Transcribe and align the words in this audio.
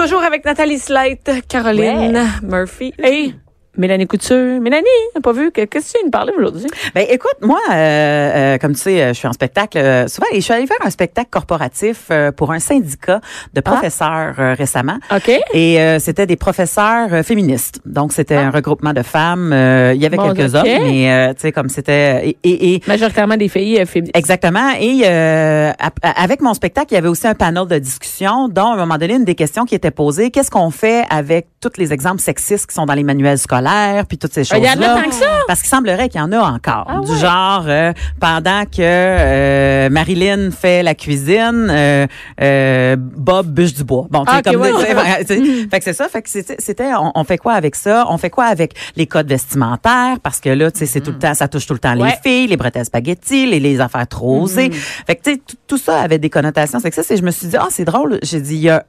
Toujours 0.00 0.22
avec 0.22 0.46
Nathalie 0.46 0.78
Slate, 0.78 1.30
Caroline 1.46 2.26
Murphy. 2.42 2.94
Et 3.04 3.34
Mélanie 3.80 4.06
Couture. 4.06 4.60
Mélanie, 4.60 4.84
n'a 5.14 5.20
pas 5.20 5.32
vu 5.32 5.50
que 5.50 5.64
qu'est-ce 5.64 5.86
que 5.92 5.92
tu 5.92 5.98
viens 5.98 6.06
de 6.08 6.12
parler 6.12 6.32
aujourd'hui? 6.38 6.68
Ben 6.94 7.06
écoute, 7.08 7.36
moi, 7.40 7.58
euh, 7.70 7.74
euh, 7.74 8.58
comme 8.58 8.74
tu 8.74 8.80
sais, 8.82 9.02
euh, 9.02 9.08
je 9.08 9.14
suis 9.14 9.26
en 9.26 9.32
spectacle 9.32 9.78
euh, 9.78 10.06
souvent 10.06 10.26
et 10.32 10.36
je 10.36 10.40
suis 10.42 10.52
allée 10.52 10.66
faire 10.66 10.76
un 10.84 10.90
spectacle 10.90 11.28
corporatif 11.30 12.08
euh, 12.10 12.30
pour 12.30 12.52
un 12.52 12.58
syndicat 12.58 13.20
de 13.54 13.60
professeurs 13.60 14.34
euh, 14.38 14.54
récemment. 14.54 14.98
OK. 15.14 15.30
Et 15.54 15.80
euh, 15.80 15.98
c'était 15.98 16.26
des 16.26 16.36
professeurs 16.36 17.24
féministes. 17.24 17.80
Donc 17.86 18.12
c'était 18.12 18.36
un 18.36 18.50
regroupement 18.50 18.92
de 18.92 19.02
femmes. 19.02 19.52
Euh, 19.52 19.92
il 19.94 20.00
y 20.02 20.06
avait 20.06 20.16
Bon, 20.18 20.32
quelques 20.34 20.54
ok. 20.54 20.60
hommes, 20.60 20.82
mais 20.82 21.10
euh, 21.10 21.32
tu 21.32 21.40
sais 21.40 21.52
comme 21.52 21.70
c'était 21.70 22.28
et, 22.28 22.36
et, 22.44 22.74
et 22.74 22.82
Majoritairement 22.86 23.36
des 23.38 23.48
filles 23.48 23.84
féministes. 23.86 24.14
Exactement. 24.16 24.72
Et 24.78 25.02
euh, 25.04 25.72
avec 26.02 26.42
mon 26.42 26.52
spectacle, 26.52 26.88
il 26.90 26.94
y 26.96 26.98
avait 26.98 27.08
aussi 27.08 27.26
un 27.26 27.34
panel 27.34 27.66
de 27.66 27.78
discussion, 27.78 28.48
dont 28.48 28.66
à 28.66 28.74
un 28.74 28.76
moment 28.76 28.98
donné, 28.98 29.14
une 29.14 29.24
des 29.24 29.34
questions 29.34 29.64
qui 29.64 29.74
était 29.74 29.90
posée, 29.90 30.30
qu'est-ce 30.30 30.50
qu'on 30.50 30.70
fait 30.70 31.04
avec 31.08 31.46
tous 31.60 31.70
les 31.78 31.92
exemples 31.92 32.20
sexistes 32.20 32.66
qui 32.66 32.74
sont 32.74 32.84
dans 32.86 32.94
les 32.94 33.04
manuels 33.04 33.38
scolaires, 33.38 33.69
puis 34.08 34.18
toutes 34.18 34.32
ces 34.32 34.42
Ah, 34.50 34.58
il 34.58 34.64
y 34.64 34.68
en 34.68 34.72
a 34.80 35.02
tant 35.02 35.08
que 35.08 35.14
ça? 35.14 35.26
Parce 35.46 35.60
qu'il 35.60 35.68
semblerait 35.68 36.08
qu'il 36.08 36.20
y 36.20 36.24
en 36.24 36.32
a 36.32 36.38
encore. 36.40 36.86
Ah 36.88 37.00
du 37.04 37.10
ouais. 37.12 37.18
genre, 37.18 37.64
euh, 37.68 37.92
pendant 38.20 38.64
que 38.64 38.78
euh, 38.80 39.88
Marilyn 39.90 40.50
fait 40.50 40.82
la 40.82 40.94
cuisine, 40.94 41.68
euh, 41.70 42.06
euh, 42.40 42.96
Bob 42.98 43.46
bûche 43.48 43.74
du 43.74 43.84
bois. 43.84 44.06
Bon, 44.10 44.24
tu 44.24 44.32
sais, 44.32 44.36
Ah, 44.44 44.48
ok, 44.48 44.52
comme 44.52 44.62
ouais, 44.62 44.72
ouais. 44.72 45.24
fait 45.70 45.78
que 45.78 45.84
c'est 45.84 45.92
ça. 45.92 46.08
Fait 46.08 46.22
que 46.22 46.28
c'était, 46.30 46.92
on, 46.94 47.12
on 47.14 47.24
fait 47.24 47.38
quoi 47.38 47.54
avec 47.54 47.74
ça? 47.74 48.06
On 48.08 48.18
fait 48.18 48.30
quoi 48.30 48.44
avec 48.46 48.74
les 48.96 49.06
codes 49.06 49.28
vestimentaires? 49.28 50.16
Parce 50.22 50.40
que 50.40 50.48
là, 50.50 50.70
tu 50.70 50.78
sais, 50.80 50.86
c'est 50.86 51.00
tout 51.00 51.12
le 51.12 51.18
temps, 51.18 51.34
ça 51.34 51.48
touche 51.48 51.66
tout 51.66 51.74
le 51.74 51.78
temps 51.80 51.94
les 51.94 52.12
filles, 52.24 52.46
les 52.48 52.56
bretelles 52.56 52.84
spaghetti, 52.86 53.46
les, 53.46 53.60
les 53.60 53.80
affaires 53.80 54.06
trop 54.08 54.42
osées. 54.42 54.70
Fait 54.70 55.16
que, 55.16 55.22
tu 55.22 55.32
sais, 55.34 55.42
tout- 55.66 55.78
ça 55.78 56.00
avait 56.00 56.18
des 56.18 56.30
connotations 56.30 56.78
sexistes 56.80 57.10
et 57.10 57.16
je 57.16 57.22
me 57.22 57.30
suis 57.30 57.46
dit, 57.46 57.56
ah, 57.56 57.68
c'est 57.70 57.84
drôle. 57.84 58.18
J'ai 58.22 58.40
dit, 58.40 58.54
il 58.56 58.60
y 58.62 58.70
a, 58.70 58.84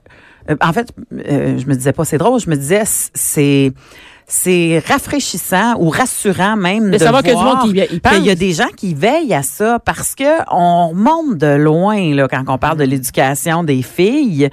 euh, 0.49 0.55
en 0.61 0.73
fait, 0.73 0.89
euh, 1.13 1.57
je 1.57 1.65
me 1.65 1.75
disais 1.75 1.93
pas 1.93 2.05
c'est 2.05 2.17
drôle, 2.17 2.39
je 2.39 2.49
me 2.49 2.55
disais, 2.55 2.83
c'est, 2.85 3.71
c'est 4.27 4.81
rafraîchissant 4.87 5.75
ou 5.79 5.89
rassurant 5.89 6.55
même 6.55 6.85
De 6.91 6.97
de, 6.97 6.97
savoir 7.03 7.21
a 7.31 7.33
du 7.35 7.41
voir 7.41 7.55
monde 7.65 7.73
qui 7.73 7.79
y- 7.79 8.29
a 8.29 8.35
des 8.35 8.53
gens 8.53 8.69
qui 8.77 8.93
veillent 8.93 9.33
à 9.33 9.43
ça 9.43 9.79
parce 9.79 10.15
que 10.15 10.23
on 10.51 10.89
remonte 10.89 11.37
de 11.37 11.55
loin 11.55 12.13
là 12.15 12.27
quand 12.29 12.43
on 12.47 12.57
parle 12.57 12.77
de 12.77 12.83
l'éducation 12.85 13.63
des 13.63 13.81
filles. 13.81 14.49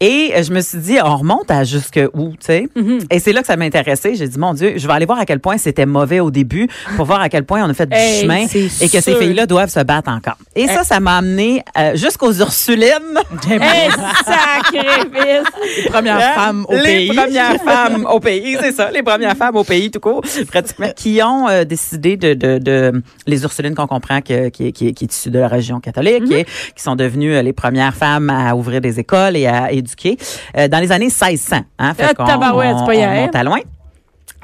Et 0.00 0.32
euh, 0.34 0.42
je 0.42 0.52
me 0.52 0.60
suis 0.60 0.78
dit, 0.78 0.96
on 1.02 1.16
remonte 1.16 1.50
à 1.50 1.64
jusque 1.64 2.00
où, 2.14 2.30
tu 2.30 2.36
sais? 2.40 2.68
Mm-hmm. 2.76 3.06
Et 3.10 3.18
c'est 3.20 3.32
là 3.32 3.40
que 3.40 3.46
ça 3.46 3.56
m'intéressait. 3.56 4.14
J'ai 4.14 4.28
dit, 4.28 4.38
mon 4.38 4.52
Dieu, 4.54 4.74
je 4.76 4.86
vais 4.86 4.92
aller 4.92 5.06
voir 5.06 5.18
à 5.18 5.24
quel 5.26 5.40
point 5.40 5.56
c'était 5.56 5.86
mauvais 5.86 6.20
au 6.20 6.30
début 6.30 6.68
pour 6.96 7.06
voir 7.06 7.20
à 7.20 7.28
quel 7.28 7.44
point 7.44 7.64
on 7.64 7.70
a 7.70 7.74
fait 7.74 7.86
du 7.86 7.96
Hey, 7.96 8.22
chemin 8.22 8.46
et 8.80 8.88
que 8.88 9.00
ces 9.00 9.14
filles-là 9.14 9.46
doivent 9.46 9.70
se 9.70 9.80
battre 9.80 10.10
encore. 10.10 10.36
Et 10.56 10.66
ça, 10.66 10.82
ça 10.84 11.00
m'a 11.00 11.18
amené 11.18 11.62
euh, 11.78 11.94
jusqu'aux 11.96 12.32
Ursulines. 12.32 13.18
Hey, 13.48 13.90
sacrifice! 14.24 15.44
Les 15.84 15.90
premières 15.90 16.16
Hein? 16.16 16.32
femmes 16.34 16.66
au 16.68 16.74
les 16.74 16.82
pays. 16.82 17.08
premières 17.08 17.60
femmes 17.62 18.06
au 18.10 18.20
pays, 18.20 18.56
c'est 18.60 18.72
ça, 18.72 18.90
les 18.90 19.02
premières 19.02 19.36
femmes 19.36 19.56
au 19.56 19.64
pays 19.64 19.90
tout 19.90 20.00
court, 20.00 20.22
pratiquement, 20.48 20.90
qui 20.94 21.20
ont 21.22 21.48
euh, 21.48 21.64
décidé 21.64 22.16
de, 22.16 22.34
de, 22.34 22.58
de 22.58 23.02
les 23.26 23.42
Ursulines 23.42 23.74
qu'on 23.74 23.86
comprend 23.86 24.20
que, 24.20 24.48
qui, 24.48 24.72
qui, 24.72 24.88
est- 24.88 24.92
qui 24.92 25.04
est 25.04 25.12
issue 25.12 25.30
de 25.30 25.38
la 25.38 25.48
région 25.48 25.80
catholique, 25.80 26.30
et 26.30 26.44
qui 26.44 26.82
sont 26.82 26.96
devenues 26.96 27.34
euh, 27.34 27.42
les 27.42 27.52
premières 27.52 27.94
femmes 27.94 28.30
à 28.30 28.54
ouvrir 28.54 28.80
des 28.80 29.00
écoles 29.00 29.36
et 29.36 29.46
à 29.46 29.72
éduquer 29.84 30.16
euh, 30.56 30.68
dans 30.68 30.78
les 30.80 30.90
années 30.92 31.06
1600. 31.06 31.56
Hein, 31.78 31.94
Ah, 31.98 32.14
tabarouette, 32.14 32.76
on 32.86 32.90
hier. 32.92 33.10
monte 33.12 33.34
à 33.36 33.44
loin. 33.44 33.60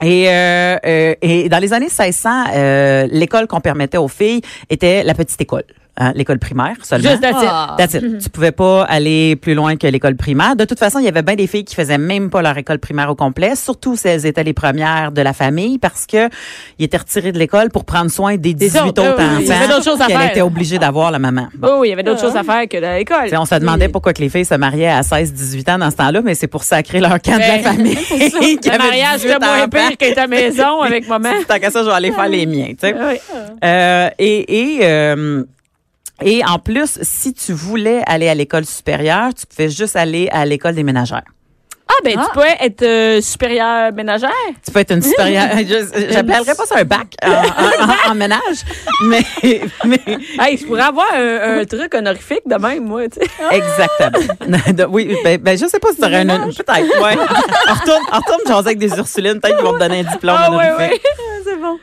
Et, 0.03 0.29
euh, 0.29 0.77
euh, 0.87 1.15
et 1.21 1.49
dans 1.49 1.59
les 1.59 1.73
années 1.75 1.89
1600, 1.91 2.31
euh, 2.55 3.07
l'école 3.11 3.47
qu'on 3.47 3.61
permettait 3.61 3.99
aux 3.99 4.09
filles 4.09 4.41
était 4.71 5.03
la 5.03 5.13
petite 5.15 5.41
école, 5.41 5.65
hein, 6.01 6.13
l'école 6.17 6.39
primaire 6.41 6.75
seulement. 6.83 7.11
Juste 7.11 7.23
that's 7.23 7.43
it. 7.43 7.49
Ah. 7.49 7.75
That's 7.79 7.95
it. 7.95 8.19
Tu 8.19 8.29
pouvais 8.31 8.51
pas 8.53 8.83
aller 8.85 9.37
plus 9.37 9.55
loin 9.55 9.77
que 9.77 9.87
l'école 9.87 10.17
primaire. 10.17 10.57
De 10.57 10.65
toute 10.65 10.79
façon, 10.79 10.99
il 10.99 11.05
y 11.05 11.09
avait 11.09 11.23
bien 11.23 11.37
des 11.37 11.47
filles 11.47 11.65
qui 11.65 11.75
faisaient 11.77 11.99
même 11.99 12.31
pas 12.31 12.43
leur 12.43 12.57
école 12.59 12.79
primaire 12.79 13.09
au 13.11 13.15
complet, 13.15 13.55
surtout 13.55 13.95
si 13.97 14.09
elles 14.09 14.27
étaient 14.27 14.43
les 14.45 14.53
premières 14.53 15.13
de 15.13 15.23
la 15.23 15.33
famille, 15.33 15.79
parce 15.79 16.07
que 16.07 16.29
ils 16.79 16.87
étaient 16.87 16.97
retirés 16.97 17.31
de 17.33 17.39
l'école 17.39 17.71
pour 17.71 17.85
prendre 17.85 18.11
soin 18.11 18.37
des 18.37 18.55
18 18.55 18.81
autres, 18.81 18.89
autres, 18.89 19.17
oui, 19.19 19.45
oui. 19.47 19.51
Avait 19.53 19.73
enfants 19.75 20.07
qu'elle 20.07 20.31
était 20.31 20.41
obligée 20.41 20.79
d'avoir 20.79 21.11
la 21.11 21.19
maman. 21.19 21.49
Bon. 21.55 21.69
Oh, 21.79 21.85
il 21.85 21.91
y 21.91 21.93
avait 21.93 22.03
d'autres 22.03 22.21
choses 22.21 22.37
à 22.37 22.43
faire 22.43 22.67
que 22.69 22.77
l'école. 22.79 23.31
On 23.39 23.45
se 23.45 23.55
demandait 23.55 23.89
pourquoi 23.89 24.13
que 24.13 24.21
les 24.21 24.29
filles 24.29 24.45
se 24.45 24.55
mariaient 24.55 24.89
à 24.89 25.03
16-18 25.03 25.71
ans 25.75 25.79
dans 25.79 25.91
ce 25.91 25.97
temps-là, 25.97 26.21
mais 26.23 26.35
c'est 26.35 26.47
pour 26.49 26.65
sacrer 26.65 27.01
leur 27.01 27.21
camp 27.21 27.35
de 27.35 27.39
la 27.41 27.59
Ben, 27.59 27.63
famille. 27.63 27.95
Le 27.95 28.79
mariage, 28.79 29.21
18 29.21 29.33
c'était 29.33 29.47
moins 29.47 29.69
pire 29.69 29.97
qu'être 29.97 30.19
à 30.19 30.27
maison 30.27 30.81
avec 30.83 31.09
maman. 31.09 31.31
Tant 31.47 31.59
qu'à 31.59 31.71
ça, 31.71 31.83
je 31.83 31.89
vais 31.89 31.93
aller 31.95 32.13
faire 32.13 32.29
les 32.29 32.47
miens. 32.47 32.69
tu 32.71 32.77
sais. 32.81 32.95
Oui. 32.95 33.19
Euh, 33.65 34.09
et 34.19 34.77
et 34.77 34.79
euh, 34.83 35.45
et 36.23 36.45
en 36.45 36.59
plus, 36.59 36.99
si 37.03 37.33
tu 37.35 37.53
voulais 37.53 38.03
aller 38.07 38.29
à 38.29 38.35
l'école 38.35 38.65
supérieure, 38.65 39.31
tu 39.35 39.47
pouvais 39.47 39.69
juste 39.69 39.97
aller 39.97 40.29
à 40.33 40.45
l'école 40.45 40.75
des 40.75 40.83
ménagères. 40.83 41.23
Ah, 41.93 42.03
ben, 42.05 42.13
tu 42.13 42.31
pourrais 42.33 42.57
être 42.61 42.83
euh, 42.83 43.21
supérieure 43.21 43.93
ménagère? 43.93 44.31
Tu 44.65 44.71
peux 44.71 44.79
être 44.79 44.93
une 44.93 45.03
supérieure. 45.03 45.49
J'appellerais 46.11 46.55
pas 46.55 46.65
ça 46.65 46.77
un 46.79 46.85
bac 46.85 47.17
en, 47.21 47.31
en- 47.33 47.33
en- 48.09 48.13
en 48.13 48.15
ménage, 48.15 48.65
mais, 49.09 49.23
mais 49.85 49.99
Hey, 50.39 50.57
je 50.57 50.67
pourrais 50.67 50.83
avoir 50.83 51.09
un, 51.13 51.59
un 51.61 51.65
truc 51.65 51.93
honorifique 51.93 52.43
de 52.47 52.55
même, 52.55 52.85
moi, 52.85 53.09
tu 53.09 53.19
sais. 53.21 53.27
exactement. 53.57 54.35
De- 54.73 54.85
oui, 54.85 55.17
ben, 55.25 55.39
ben, 55.39 55.59
je 55.59 55.67
sais 55.67 55.81
pas 55.81 55.89
si 55.91 55.97
tu 55.97 56.05
aurais 56.05 56.21
un. 56.21 56.39
Peut-être, 56.47 57.03
ouais. 57.03 57.17
On 57.69 57.75
retourne, 57.75 58.03
on 58.13 58.17
retourne 58.19 58.41
jaser 58.47 58.67
avec 58.69 58.79
des 58.79 58.97
Ursulines, 58.97 59.41
peut-être 59.41 59.57
qu'ils 59.57 59.67
vont 59.67 59.75
te 59.75 59.81
donner 59.81 60.01
un 60.07 60.13
diplôme. 60.13 60.37
Ah, 60.39 60.49
oui, 60.49 60.57
honorifique. 60.59 61.03
oui. 61.03 61.25
C'est 61.45 61.57
bon. 61.57 61.77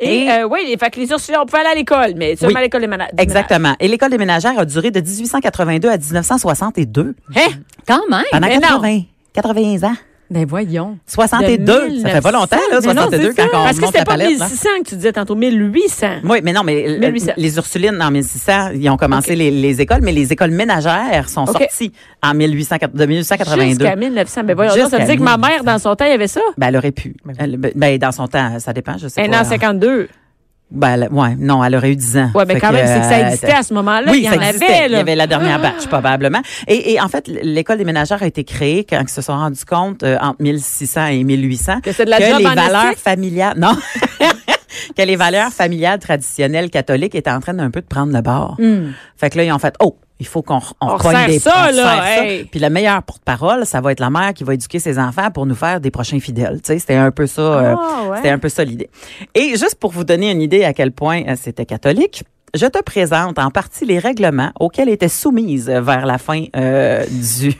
Et, 0.00 0.24
Et- 0.24 0.30
euh, 0.30 0.48
oui, 0.48 0.76
fait 0.78 0.90
que 0.90 1.00
les 1.00 1.08
Ursulines, 1.10 1.40
on 1.42 1.46
pouvait 1.46 1.60
aller 1.60 1.70
à 1.70 1.74
l'école, 1.74 2.14
mais 2.16 2.36
seulement 2.36 2.54
Oui. 2.54 2.60
à 2.60 2.64
l'école 2.64 2.80
des 2.80 2.86
malades. 2.86 3.10
Exactement. 3.16 3.74
Et 3.80 3.88
l'école 3.88 4.10
des 4.10 4.18
ménagères 4.18 4.58
a 4.58 4.64
duré 4.64 4.90
de 4.90 5.00
1882 5.00 5.88
à 5.88 5.96
1962. 5.98 7.14
Hein? 7.36 7.40
Quand 7.86 8.00
même. 8.10 8.22
Pendant 8.30 8.46
Mais 8.46 8.54
non. 8.56 8.60
80, 8.80 9.02
80 9.32 9.88
ans. 9.88 9.94
Ben 10.30 10.46
voyons. 10.46 10.98
62. 11.06 12.00
Ça 12.00 12.08
fait 12.08 12.20
pas 12.20 12.32
longtemps, 12.32 12.56
là, 12.56 12.80
Mais 12.80 12.94
non, 12.94 13.02
62, 13.02 13.16
c'est 13.18 13.32
ça. 13.32 13.48
quand 13.48 13.58
on 13.60 13.64
Parce 13.64 13.78
que 13.78 13.86
c'était 13.86 13.98
pas 13.98 14.04
palette. 14.04 14.38
là. 14.38 14.46
1600 14.46 14.68
que 14.82 14.88
tu 14.88 14.94
disais 14.96 15.12
tantôt, 15.12 15.34
1800. 15.34 16.06
Oui, 16.24 16.38
mais 16.42 16.52
non, 16.52 16.62
mais 16.64 16.98
1800. 16.98 17.32
les 17.36 17.56
Ursulines 17.56 18.02
en 18.02 18.10
1600, 18.10 18.70
ils 18.74 18.88
ont 18.90 18.96
commencé 18.96 19.36
les, 19.36 19.50
les 19.50 19.80
écoles, 19.80 20.00
mais 20.02 20.12
les 20.12 20.32
écoles 20.32 20.50
ménagères 20.50 21.28
sont 21.28 21.46
sorties 21.46 21.92
en 22.22 22.34
1800, 22.34 22.76
de 22.94 23.06
1882. 23.06 23.68
Jusqu'à 23.68 23.96
1900. 23.96 24.44
Ben 24.44 24.54
voyons, 24.56 24.88
ça 24.88 24.98
veut 24.98 25.04
dire 25.04 25.16
que 25.16 25.22
ma 25.22 25.36
1900. 25.36 25.38
mère, 25.38 25.64
dans 25.64 25.78
son 25.78 25.94
temps, 25.94 26.04
il 26.06 26.10
y 26.10 26.14
avait 26.14 26.26
ça? 26.26 26.40
Ben, 26.56 26.68
elle 26.68 26.76
aurait 26.76 26.92
pu. 26.92 27.14
Elle- 27.38 27.56
ben, 27.56 27.98
dans 27.98 28.12
son 28.12 28.26
temps, 28.26 28.58
ça 28.58 28.72
dépend, 28.72 28.96
je 28.98 29.08
sais 29.08 29.28
pas. 29.28 29.40
an 29.40 29.44
52. 29.44 30.08
Ben, 30.74 30.94
elle- 31.02 31.08
ouais, 31.12 31.36
non, 31.38 31.62
elle 31.64 31.74
aurait 31.76 31.92
eu 31.92 31.96
10 31.96 32.16
ans. 32.18 32.30
Ouais, 32.34 32.44
mais 32.46 32.54
Fait 32.54 32.60
quand 32.60 32.72
même, 32.72 32.86
c'est 32.86 32.98
que 33.00 33.04
ça 33.06 33.14
euh, 33.20 33.26
existait 33.26 33.52
à 33.52 33.62
ce 33.62 33.72
moment-là. 33.74 34.10
Oui, 34.10 34.18
il 34.18 34.24
y 34.24 34.26
ça 34.28 34.36
en 34.36 34.40
existait. 34.40 34.64
avait, 34.66 34.84
Il 34.86 34.90
y 34.90 34.92
là. 34.92 34.98
avait 35.00 35.14
la 35.14 35.26
dernière 35.26 35.60
batch, 35.60 35.86
probablement. 35.86 36.40
Et, 36.66 36.92
et 36.94 37.00
en 37.00 37.08
fait, 37.08 37.28
l'école 37.28 37.78
des 37.78 37.84
ménagères 37.84 38.22
a 38.22 38.26
été 38.26 38.44
créée 38.44 38.84
quand 38.88 39.00
ils 39.00 39.08
se 39.08 39.22
sont 39.22 39.32
rendus 39.34 39.64
compte, 39.64 40.02
euh, 40.02 40.16
entre 40.20 40.42
1600 40.42 41.06
et 41.06 41.24
1800, 41.24 41.80
Que 41.82 41.92
c'est 41.92 42.04
de 42.04 42.10
la 42.10 42.18
que 42.18 42.24
job 42.26 42.38
les 42.38 42.44
valeurs 42.44 42.94
familiales, 42.96 43.54
non, 43.58 43.76
que 44.96 45.02
les 45.02 45.16
valeurs 45.16 45.50
familiales 45.52 45.98
traditionnelles 45.98 46.70
catholiques 46.70 47.14
étaient 47.14 47.30
en 47.30 47.40
train 47.40 47.54
d'un 47.54 47.70
peu 47.70 47.80
de 47.80 47.86
prendre 47.86 48.12
le 48.12 48.20
bord. 48.22 48.56
Fait 49.16 49.30
que 49.30 49.38
là, 49.38 49.44
ils 49.44 49.52
ont 49.52 49.58
fait, 49.58 49.74
oh, 49.80 49.96
il 50.20 50.26
faut 50.26 50.42
qu'on 50.42 50.60
on, 50.80 50.96
des 51.26 51.40
ça, 51.40 51.66
on 51.68 51.76
là, 51.76 51.96
ça. 52.16 52.22
Puis 52.50 52.60
le 52.60 52.70
meilleur 52.70 53.02
porte-parole, 53.02 53.66
ça 53.66 53.80
va 53.80 53.90
être 53.92 54.00
la 54.00 54.10
mère 54.10 54.32
qui 54.32 54.44
va 54.44 54.54
éduquer 54.54 54.78
ses 54.78 54.98
enfants 54.98 55.30
pour 55.32 55.44
nous 55.44 55.56
faire 55.56 55.80
des 55.80 55.90
prochains 55.90 56.20
fidèles. 56.20 56.60
Tu 56.62 56.72
sais, 56.72 56.78
c'était 56.78 56.94
un 56.94 57.10
peu 57.10 57.26
ça, 57.26 57.42
euh, 57.42 57.74
Ah, 57.76 58.08
ouais. 58.08 58.16
c'était 58.18 58.30
un 58.30 58.38
peu 58.38 58.48
ça 58.48 58.62
l'idée. 58.64 58.88
Et 59.34 59.50
juste 59.50 59.74
pour 59.74 59.90
vous 59.90 60.04
donner 60.04 60.30
une 60.30 60.40
idée 60.40 60.64
à 60.64 60.72
quel 60.72 60.92
point 60.92 61.22
euh, 61.26 61.34
c'était 61.40 61.66
catholique, 61.66 62.22
je 62.54 62.66
te 62.66 62.82
présente 62.82 63.38
en 63.38 63.50
partie 63.50 63.84
les 63.84 63.98
règlements 63.98 64.52
auxquels 64.60 64.88
était 64.88 65.08
soumise 65.08 65.68
vers 65.68 66.06
la 66.06 66.18
fin 66.18 66.44
euh, 66.56 67.04
du. 67.10 67.52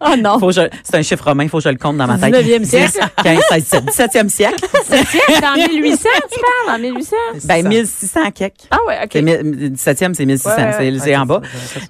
Oh 0.00 0.14
non. 0.18 0.38
Faut 0.38 0.46
que 0.48 0.52
je- 0.52 0.68
C'est 0.82 0.96
un 0.96 1.02
chiffre 1.02 1.24
romain, 1.24 1.44
il 1.44 1.48
faut 1.50 1.58
que 1.58 1.64
je 1.64 1.68
le 1.68 1.76
compte 1.76 1.96
dans 1.96 2.06
ma 2.06 2.18
tête. 2.18 2.34
19e 2.34 2.64
siècle. 2.64 2.98
10, 3.18 3.22
15, 3.24 3.40
16, 3.50 3.84
17, 3.86 4.10
17e 4.14 4.28
siècle. 4.28 4.64
C'est 4.84 5.44
en 5.46 5.54
1800, 5.56 6.08
tu 6.32 6.40
parles, 6.66 6.76
en 6.76 6.78
1800? 6.78 7.16
Ben, 7.44 7.66
1600 7.68 8.20
quelques. 8.34 8.54
Ah 8.70 8.78
ouais, 8.86 8.98
OK. 9.04 9.10
C'est 9.12 9.22
mille- 9.22 9.72
17e, 9.74 10.14
c'est 10.14 10.26
1600, 10.26 10.50
Ouais, 10.50 10.62
ouais, 10.64 10.72
c'est 10.78 10.90
ouais. 10.92 10.98
c'est 11.02 11.16
en 11.16 11.26
bas. 11.26 11.40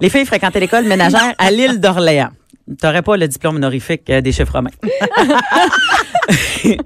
Les 0.01 0.09
filles 0.11 0.27
fréquentaient 0.27 0.61
l'école 0.61 0.85
ménagère 0.85 1.35
à 1.39 1.51
l'île 1.51 1.81
d'Orléans. 1.81 2.31
T'aurais 2.81 3.03
pas 3.03 3.17
le 3.17 3.29
diplôme 3.29 3.57
honorifique 3.57 4.09
euh, 4.11 4.21
des 4.21 4.33
chiffres 4.33 4.53
romains. 4.53 4.71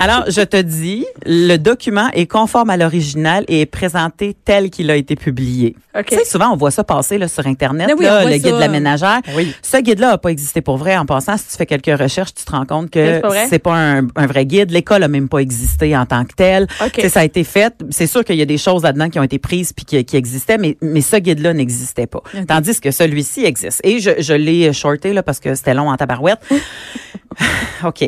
Alors, 0.00 0.24
je 0.28 0.40
te 0.40 0.60
dis, 0.60 1.06
le 1.24 1.56
document 1.58 2.08
est 2.12 2.26
conforme 2.26 2.70
à 2.70 2.76
l'original 2.76 3.44
et 3.46 3.60
est 3.60 3.66
présenté 3.66 4.34
tel 4.44 4.68
qu'il 4.68 4.90
a 4.90 4.96
été 4.96 5.14
publié. 5.14 5.76
OK. 5.96 6.06
Tu 6.06 6.16
sais, 6.16 6.24
souvent, 6.24 6.50
on 6.52 6.56
voit 6.56 6.72
ça 6.72 6.82
passer 6.82 7.18
là, 7.18 7.28
sur 7.28 7.46
Internet, 7.46 7.86
Mais 7.86 7.94
oui, 7.94 8.04
là, 8.06 8.24
le 8.24 8.32
guide 8.32 8.42
ça. 8.46 8.52
de 8.52 8.58
la 8.58 8.66
ménagère. 8.66 9.20
Oui. 9.36 9.54
Ce 9.62 9.76
guide-là 9.76 10.08
n'a 10.08 10.18
pas 10.18 10.30
existé 10.30 10.60
pour 10.60 10.76
vrai. 10.76 10.96
En 10.96 11.06
passant, 11.06 11.36
si 11.36 11.46
tu 11.50 11.56
fais 11.56 11.66
quelques 11.66 11.96
recherches, 12.00 12.34
tu 12.34 12.44
te 12.44 12.50
rends 12.50 12.66
compte 12.66 12.90
que 12.90 13.20
pas 13.20 13.46
c'est 13.46 13.60
pas 13.60 13.76
un, 13.76 14.08
un 14.16 14.26
vrai 14.26 14.44
guide. 14.44 14.72
L'école 14.72 15.04
a 15.04 15.08
même 15.08 15.28
pas 15.28 15.38
existé 15.38 15.96
en 15.96 16.04
tant 16.04 16.24
que 16.24 16.34
tel. 16.34 16.66
OK. 16.84 16.92
Tu 16.92 17.02
sais, 17.02 17.08
Ça 17.08 17.20
a 17.20 17.24
été 17.24 17.44
fait. 17.44 17.72
C'est 17.90 18.08
sûr 18.08 18.24
qu'il 18.24 18.36
y 18.36 18.42
a 18.42 18.46
des 18.46 18.58
choses 18.58 18.82
là-dedans 18.82 19.08
qui 19.08 19.20
ont 19.20 19.22
été 19.22 19.38
prises 19.38 19.72
puis 19.72 19.84
qui, 19.84 20.04
qui 20.04 20.16
existaient, 20.16 20.58
mais, 20.58 20.76
mais 20.80 21.02
ce 21.02 21.16
guide-là 21.16 21.52
n'existait 21.54 22.08
pas. 22.08 22.22
Tandis 22.48 22.80
que 22.80 22.90
celui-ci 22.90 23.44
existe. 23.44 23.80
Et 23.84 24.00
je, 24.00 24.10
je 24.18 24.32
l'ai 24.32 24.72
là, 25.12 25.22
parce 25.22 25.40
que 25.40 25.54
c'était 25.54 25.74
long 25.74 25.90
en 25.90 25.96
tabarouette. 25.96 26.40
OK. 27.84 28.02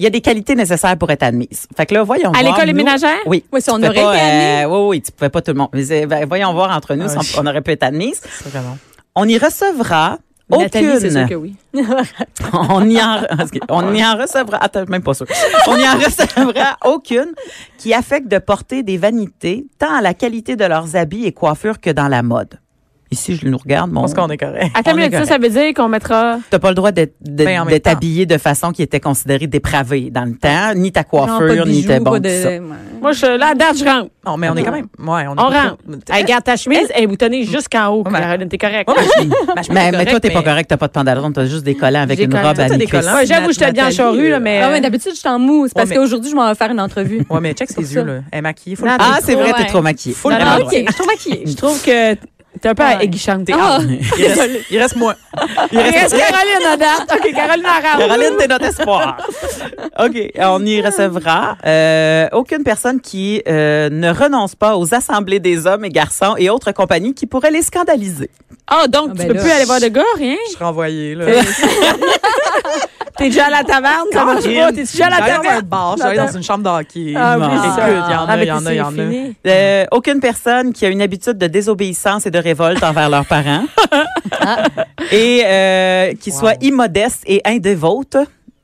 Il 0.00 0.04
y 0.04 0.06
a 0.06 0.10
des 0.10 0.20
qualités 0.20 0.54
nécessaires 0.54 0.96
pour 0.96 1.10
être 1.10 1.24
admise. 1.24 1.66
Fait 1.76 1.84
que 1.84 1.94
là, 1.94 2.04
voyons 2.04 2.30
À 2.32 2.40
voir, 2.40 2.58
l'école 2.60 2.72
ménagères? 2.74 3.18
Oui. 3.26 3.44
Oui, 3.52 3.60
si 3.60 3.68
on 3.70 3.74
aurait 3.82 3.92
pas, 3.92 4.14
été 4.16 4.24
admis. 4.24 4.64
euh, 4.64 4.68
oui, 4.68 4.88
oui, 4.88 5.02
tu 5.02 5.10
pouvais 5.10 5.28
pas 5.28 5.42
tout 5.42 5.50
le 5.50 5.58
monde. 5.58 5.70
Mais, 5.72 5.90
euh, 5.90 6.06
ben, 6.06 6.24
voyons 6.26 6.52
voir 6.52 6.70
entre 6.76 6.94
nous 6.94 7.06
Ah, 7.16 7.20
si 7.22 7.36
on, 7.36 7.42
on 7.42 7.46
aurait 7.46 7.62
pu 7.62 7.72
être 7.72 7.82
admise. 7.82 8.20
Vraiment. 8.46 8.78
On 9.16 9.26
y 9.26 9.36
recevra 9.36 10.18
Nathalie, 10.50 10.88
aucune. 10.88 11.10
sûr 11.10 11.28
que 11.28 11.34
oui. 11.34 11.56
on 12.52 12.88
y 12.88 13.02
en, 13.02 13.20
on 13.68 13.92
y 13.92 14.04
en 14.04 14.16
recevra, 14.16 14.58
attends, 14.62 14.84
même 14.88 15.02
pas 15.02 15.14
sûr. 15.14 15.26
On 15.66 15.76
y 15.76 15.82
en 15.86 15.96
recevra 15.96 16.76
aucune 16.86 17.32
qui 17.76 17.92
affecte 17.92 18.28
de 18.28 18.38
porter 18.38 18.82
des 18.84 18.96
vanités 18.98 19.66
tant 19.78 19.92
à 19.94 20.00
la 20.00 20.14
qualité 20.14 20.54
de 20.56 20.64
leurs 20.64 20.94
habits 20.96 21.26
et 21.26 21.32
coiffures 21.32 21.80
que 21.80 21.90
dans 21.90 22.08
la 22.08 22.22
mode. 22.22 22.60
Ici, 23.10 23.36
je 23.36 23.46
nous 23.48 23.56
regarde, 23.56 23.88
Je 23.88 23.94
mon. 23.94 24.02
pense 24.02 24.12
qu'on 24.12 24.28
est 24.28 24.36
correct. 24.36 24.70
Mais 24.94 25.06
est 25.06 25.10
ça, 25.10 25.24
ça 25.24 25.38
veut 25.38 25.48
dire 25.48 25.72
qu'on 25.74 25.88
mettra. 25.88 26.38
T'as 26.50 26.58
pas 26.58 26.68
le 26.68 26.74
droit 26.74 26.92
d'être 26.92 27.14
de- 27.22 27.44
Ben, 27.44 27.60
en 27.62 27.66
temps. 27.66 27.90
habillé 27.90 28.26
de 28.26 28.36
façon 28.36 28.70
qui 28.70 28.82
était 28.82 29.00
considérée 29.00 29.46
dépravée 29.46 30.10
dans 30.10 30.24
le 30.26 30.34
temps, 30.36 30.74
ni 30.74 30.92
ta 30.92 31.02
de 31.02 31.08
coiffure, 31.08 31.66
ni 31.66 31.84
tes 31.84 32.00
bon, 32.00 32.18
de- 32.20 32.28
ça. 32.28 32.50
Moi, 33.00 33.12
je, 33.12 33.24
là, 33.38 33.48
à 33.52 33.54
date, 33.54 33.78
je 33.78 33.84
rentre. 33.84 34.10
Non, 34.26 34.36
mais 34.36 34.50
on 34.50 34.56
est 34.56 34.62
quand 34.62 34.72
même. 34.72 34.88
Ouais, 34.98 35.26
on, 35.26 35.34
est 35.36 35.40
On 35.40 35.44
rentre. 35.44 35.76
Hey, 36.10 36.22
regarde, 36.22 36.44
ta 36.44 36.56
chemise 36.56 36.88
est 36.94 37.06
boutonnée 37.06 37.44
jusqu'en 37.44 37.88
haut, 37.88 38.04
Caroline. 38.04 38.48
T'es 38.48 38.58
correct. 38.58 38.88
Ouais, 38.88 38.94
mais 38.98 39.24
je- 39.24 39.46
ma 39.54 39.62
chemise 39.62 39.70
Mais, 39.70 39.88
est 39.88 39.92
mais 39.92 40.06
toi, 40.06 40.20
t'es 40.20 40.30
pas 40.30 40.42
correct, 40.42 40.66
t'as 40.68 40.76
pas 40.76 40.88
de 40.88 40.92
pantalon, 40.92 41.32
t'as 41.32 41.46
juste 41.46 41.64
des 41.64 41.74
collants 41.74 42.02
avec 42.02 42.20
une 42.20 42.34
robe 42.34 42.44
à 42.44 42.54
t'as 42.54 42.68
des 42.68 42.76
mi-cuisse. 42.76 43.00
collants. 43.06 43.16
Ouais, 43.16 43.26
j'avoue, 43.26 43.52
je 43.52 43.58
te 43.58 43.64
bien 43.72 43.84
Nathalie, 43.84 43.96
charrue, 43.96 44.28
là, 44.30 44.40
mais. 44.40 44.60
Ah 44.62 44.70
ouais, 44.70 44.80
d'habitude, 44.82 45.12
je 45.14 45.20
suis 45.20 45.28
en 45.28 45.38
mousse 45.38 45.72
parce 45.72 45.90
qu'aujourd'hui, 45.90 46.30
je 46.30 46.36
m'en 46.36 46.46
vais 46.48 46.54
faire 46.54 46.70
une 46.70 46.80
entrevue. 46.80 47.24
Ouais, 47.30 47.40
mais 47.40 47.54
check 47.54 47.70
ses 47.70 47.94
yeux, 47.94 48.04
là. 48.04 48.14
Elle 48.30 48.40
est 48.40 48.42
maquillée. 48.42 48.76
Ah, 48.86 49.18
c'est 49.24 49.34
vrai, 49.34 49.52
t'es 49.56 49.64
trop 49.64 49.80
maquillée. 49.80 50.14
De 50.14 50.18
je 50.20 50.76
suis 50.76 50.84
trop 50.94 51.06
maquillée. 51.06 51.42
Je 51.46 51.54
trouve 51.54 51.82
que 51.82 52.14
t'es 52.58 52.68
un 52.68 52.74
peu 52.74 52.82
Ouais. 52.82 52.98
aiguichante. 53.04 53.44
T'es 53.44 53.52
Ah. 53.58 53.78
Il 54.18 54.26
reste, 54.26 54.50
il 54.70 54.78
reste 54.78 54.96
moi. 54.96 55.14
Il 55.72 55.78
Il 55.78 55.80
reste 55.80 56.16
Caroline 56.16 56.66
à 56.72 56.76
date. 56.76 57.12
OK, 57.14 57.32
Caroline 57.32 58.36
t'es 58.38 58.46
notre 58.48 58.64
espoir. 58.66 59.16
OK. 59.98 60.30
On 60.40 60.64
y 60.66 60.80
recevra 60.82 61.56
euh, 61.66 62.28
aucune 62.32 62.62
personne 62.64 63.00
qui 63.00 63.42
euh, 63.48 63.88
ne 63.90 64.10
renonce 64.10 64.54
pas 64.54 64.76
aux 64.76 64.94
assemblées 64.94 65.40
des 65.40 65.66
hommes 65.66 65.84
et 65.84 65.90
garçons 65.90 66.34
et 66.38 66.50
autres 66.50 66.72
compagnies 66.72 67.14
qui 67.14 67.26
pourraient 67.26 67.50
les 67.50 67.62
scandaliser. 67.62 68.30
Ah, 68.66 68.86
donc, 68.86 69.10
Ah, 69.10 69.12
tu 69.12 69.18
ben 69.18 69.28
peux 69.28 69.34
là. 69.34 69.40
plus 69.42 69.50
aller 69.50 69.64
voir 69.64 69.80
de 69.80 69.88
gars, 69.88 70.02
rien? 70.16 70.36
Je 70.46 70.54
suis 70.54 70.62
renvoyée, 70.64 71.14
là. 71.14 71.24
T'es 73.18 73.24
déjà 73.30 73.46
à 73.46 73.50
la 73.50 73.64
taverne, 73.64 74.06
ça 74.12 74.24
marche 74.24 74.44
pas. 74.44 74.72
T'es 74.72 74.84
déjà 74.84 75.06
à 75.06 75.10
la 75.10 75.16
J'allais 75.18 75.32
dans 75.32 75.38
un 75.38 75.42
taverne? 75.42 75.66
bar, 75.66 75.96
j'allais 75.98 76.16
dans 76.16 76.36
une 76.36 76.42
chambre 76.42 76.64
de 76.64 76.68
hockey. 76.68 77.14
Ah, 77.16 77.36
oui, 77.38 77.46
il 77.48 78.12
y 78.12 78.14
en 78.14 78.26
Ah, 78.28 78.32
a, 78.32 78.36
il 78.38 78.46
y 78.46 78.52
en 78.52 78.64
a, 78.66 78.72
il 78.72 78.76
y 78.76 78.80
en 78.80 78.92
a. 78.96 79.86
aucune 79.96 80.20
personne 80.20 80.72
qui 80.72 80.86
a 80.86 80.88
une 80.88 81.02
habitude 81.02 81.36
de 81.36 81.46
désobéissance 81.48 82.26
et 82.26 82.30
de 82.30 82.38
révolte 82.38 82.82
envers 82.84 83.10
leurs 83.10 83.26
parents. 83.26 83.64
Et 85.10 85.42
euh, 85.44 86.12
qui 86.20 86.30
soit 86.30 86.54
immodeste 86.62 87.22
et 87.26 87.40
indévote 87.44 88.16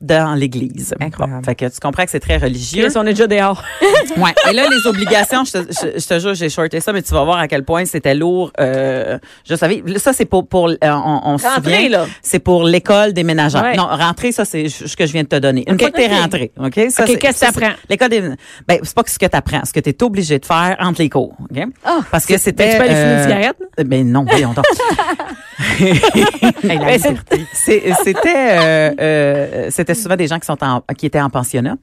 dans 0.05 0.33
l'Église. 0.35 0.93
Incroyable. 0.99 1.39
Bon, 1.41 1.43
fait 1.43 1.55
que 1.55 1.65
tu 1.65 1.79
comprends 1.81 2.05
que 2.05 2.11
c'est 2.11 2.19
très 2.19 2.37
religieux. 2.37 2.87
On 2.95 3.05
est 3.05 3.13
déjà 3.13 3.27
dehors. 3.27 3.63
Ouais. 4.17 4.33
Et 4.49 4.53
là, 4.53 4.65
les 4.69 4.87
obligations, 4.87 5.43
je 5.43 5.51
te, 5.51 5.57
je, 5.73 5.99
je 5.99 6.07
te 6.07 6.19
jure, 6.19 6.33
j'ai 6.35 6.47
shorté 6.49 6.79
ça, 6.79 6.93
mais 6.93 7.01
tu 7.01 7.13
vas 7.13 7.23
voir 7.23 7.37
à 7.37 7.47
quel 7.47 7.63
point 7.65 7.83
c'était 7.85 8.13
lourd. 8.13 8.51
Euh, 8.59 9.17
je 9.49 9.55
savais, 9.55 9.83
ça 9.97 10.13
c'est 10.13 10.25
pour, 10.25 10.47
pour, 10.47 10.69
euh, 10.69 10.75
on, 10.83 11.21
on 11.23 11.37
se 11.37 11.47
souvient, 11.49 11.89
là. 11.89 12.05
c'est 12.21 12.39
pour 12.39 12.63
l'école 12.63 13.11
des 13.13 13.23
ménagères. 13.23 13.63
Ouais. 13.63 13.75
Non, 13.75 13.87
rentrer, 13.87 14.31
ça 14.31 14.45
c'est 14.45 14.69
ce 14.69 14.95
que 14.95 15.05
je 15.05 15.11
viens 15.11 15.23
de 15.23 15.27
te 15.27 15.35
donner. 15.37 15.65
Une 15.67 15.77
fois 15.79 15.89
que 15.91 15.97
t'es 15.97 16.07
rentré, 16.07 16.51
ok? 16.57 16.73
Ça, 16.91 17.03
Ok, 17.03 17.09
c'est- 17.09 17.17
qu'est-ce 17.17 17.41
que 17.41 17.45
t'apprends? 17.53 17.75
L'école 17.89 18.09
des, 18.09 18.21
ben 18.67 18.79
c'est 18.83 18.95
pas 18.95 19.03
ce 19.05 19.19
que 19.19 19.25
t'apprends, 19.25 19.65
ce 19.65 19.73
que 19.73 19.79
t'es 19.81 20.01
obligé 20.03 20.39
de 20.39 20.45
faire 20.45 20.77
entre 20.79 21.01
les 21.01 21.09
cours, 21.09 21.35
ok? 21.51 21.63
Ah. 21.83 21.99
Parce 22.11 22.25
que 22.25 22.37
c'était. 22.37 22.65
Ben, 22.67 22.71
tu 22.71 22.77
peux 22.77 22.83
aller 22.83 22.93
fumer 22.95 23.11
une 23.11 23.19
euh, 23.19 23.23
cigarette? 23.23 23.57
Ben 23.85 24.11
non, 24.11 24.25
voyons 24.29 24.53
donc. 24.53 24.65
C'est- 27.53 27.93
C'était 28.03 28.33
euh, 28.35 28.91
euh, 28.99 29.67
c'était 29.69 29.93
souvent 29.95 30.15
des 30.15 30.27
gens 30.27 30.39
qui 30.39 30.45
sont 30.45 30.61
en, 30.63 30.81
qui 30.97 31.05
étaient 31.05 31.21
en 31.21 31.29
pensionnat. 31.29 31.75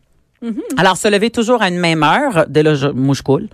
Mm-hmm. 0.43 0.61
Alors, 0.77 0.97
se 0.97 1.07
lever 1.07 1.31
toujours 1.31 1.63
à 1.63 1.69
une 1.69 1.79
même 1.79 2.03
heure, 2.03 2.47
dès 2.49 2.65
là, 2.65 2.75
je, 2.75 2.89
moi, 2.89 3.15
je 3.15 3.23
coule. 3.23 3.47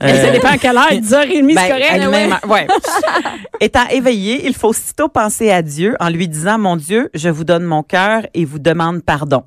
Ça 0.00 0.08
Euh, 0.08 0.32
dépend 0.32 0.48
à 0.48 0.58
quelle 0.58 0.76
heure. 0.76 0.90
10h30, 0.90 1.54
ben, 1.54 1.56
c'est 1.56 1.68
correct. 1.68 1.86
à 1.88 1.96
une 1.96 2.02
là, 2.02 2.08
même 2.08 2.30
ouais. 2.30 2.34
heure, 2.34 2.50
ouais. 2.50 2.66
Étant 3.60 3.86
éveillé, 3.90 4.44
il 4.46 4.54
faut 4.54 4.70
aussitôt 4.70 5.06
penser 5.08 5.52
à 5.52 5.62
Dieu 5.62 5.94
en 6.00 6.08
lui 6.08 6.26
disant, 6.26 6.58
mon 6.58 6.74
Dieu, 6.74 7.10
je 7.14 7.28
vous 7.28 7.44
donne 7.44 7.62
mon 7.62 7.84
cœur 7.84 8.22
et 8.34 8.44
vous 8.44 8.58
demande 8.58 9.02
pardon. 9.04 9.44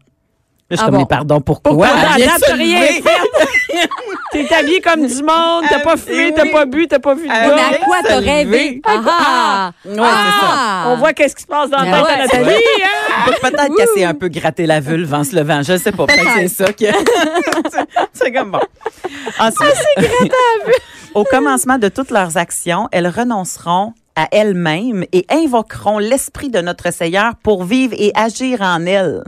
Je 0.71 0.77
Ah 0.79 0.89
bon? 0.89 1.05
pardon, 1.05 1.41
pourquoi? 1.41 1.71
Pourquoi? 1.73 1.87
De 2.17 2.21
se 2.23 2.39
t'as 2.39 2.53
rien 2.55 2.81
fait. 2.81 3.03
T'es 4.47 4.55
habillé 4.55 4.81
comme 4.81 5.05
du 5.05 5.23
monde, 5.23 5.63
t'as 5.69 5.79
pas 5.79 5.93
Ah, 5.93 5.97
fumé, 5.97 6.33
t'as 6.35 6.49
pas 6.51 6.65
bu, 6.65 6.87
t'as 6.87 6.99
pas 6.99 7.13
vu 7.15 7.27
de 7.27 7.31
Ah, 7.33 7.47
Mais 7.55 7.75
à 7.75 7.79
quoi 7.85 7.97
t'as 8.03 8.19
rêvé? 8.19 8.81
Ah 8.85 9.01
ah! 9.07 9.71
Ouais, 9.85 9.93
c'est 9.95 9.99
ça. 10.01 10.07
Ah! 10.51 10.85
On 10.89 10.97
voit 10.97 11.13
qu'est-ce 11.13 11.35
qui 11.35 11.41
se 11.43 11.47
passe 11.47 11.69
dans 11.69 11.77
la 11.79 11.85
Ben 11.85 11.91
tête 11.91 12.05
à 12.05 12.37
ouais, 12.37 12.43
Nathalie. 12.43 12.63
hein? 12.83 13.25
Pe- 13.25 13.39
Peut-être 13.49 13.75
qu'elle 13.75 13.87
s'est 13.95 14.03
un 14.03 14.13
peu 14.13 14.27
gratté 14.27 14.65
la 14.65 14.79
vulve 14.79 15.13
en 15.13 15.23
se 15.23 15.35
levant. 15.35 15.61
Je 15.63 15.77
sais 15.77 15.91
pas. 15.91 16.05
Peut-être 16.05 16.23
que 16.23 16.39
c'est 16.41 16.47
ça 16.49 16.73
que. 16.73 16.85
C'est- 16.85 17.87
c'est 18.13 18.31
comme 18.31 18.51
bon. 18.51 18.59
Ensuite, 19.39 20.09
Au 21.13 21.23
commencement 21.23 21.77
de 21.77 21.87
toutes 21.87 22.11
leurs 22.11 22.37
actions, 22.37 22.89
elles 22.91 23.07
renonceront 23.07 23.93
à 24.17 24.27
elles-mêmes 24.31 25.05
et 25.13 25.25
invoqueront 25.31 25.99
l'esprit 25.99 26.49
de 26.49 26.59
notre 26.61 26.91
Seigneur 26.91 27.33
pour 27.43 27.63
vivre 27.63 27.93
et 27.97 28.11
agir 28.15 28.61
en 28.61 28.85
elles. 28.85 29.23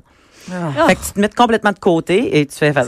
Fait 0.88 0.96
que 0.96 1.06
tu 1.06 1.12
te 1.14 1.20
mets 1.20 1.30
complètement 1.30 1.72
de 1.72 1.80
côté 1.80 2.40
et 2.40 2.46
tu 2.46 2.56
fais 2.56 2.74
face. 2.74 2.88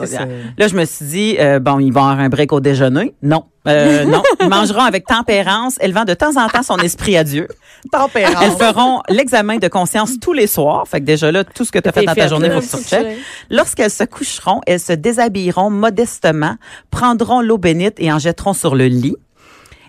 Là, 0.58 0.68
je 0.68 0.76
me 0.76 0.86
suis 0.86 1.06
dit, 1.06 1.36
euh, 1.40 1.60
bon, 1.60 1.80
ils 1.80 1.92
vont 1.92 2.02
avoir 2.02 2.20
un 2.20 2.30
break 2.30 2.52
au 2.54 2.60
déjeuner. 2.60 3.14
Non. 3.22 3.46
Euh, 3.68 4.06
non. 4.06 4.24
Ils 4.42 4.48
mangeront 4.48 4.84
avec 4.84 5.06
tempérance, 5.06 5.78
élevant 5.82 6.06
de 6.06 6.14
temps 6.14 6.38
en 6.38 6.48
temps 6.48 6.64
son 6.64 6.78
esprit 6.78 7.18
à 7.18 7.24
Dieu. 7.24 7.48
Tempérance. 7.92 8.36
Elles 8.42 8.52
feront 8.52 9.02
l'examen 9.10 9.58
de 9.58 9.68
conscience 9.68 10.20
tous 10.20 10.34
les 10.34 10.48
soirs. 10.48 10.88
Fait 10.88 11.00
que 11.00 11.06
déjà 11.06 11.32
là, 11.32 11.44
tout 11.44 11.66
ce 11.66 11.72
que 11.72 11.80
tu 11.80 11.90
as 11.90 11.92
fait 11.92 12.04
dans 12.04 12.16
ta 12.16 12.28
journée, 12.28 12.50
faut 12.50 12.78
que 12.78 12.84
tu. 12.84 13.20
Lorsqu'elles 13.50 13.92
se 13.92 14.04
coucheront, 14.04 14.62
elles 14.66 14.80
se 14.80 14.94
déshabilleront 14.94 15.70
modestement, 15.70 16.56
prendront 16.92 17.42
l'eau 17.42 17.58
bénite 17.58 17.96
et 17.98 18.12
en 18.12 18.20
jetteront 18.20 18.54
sur 18.54 18.76
le 18.76 18.88
lit. 18.88 19.16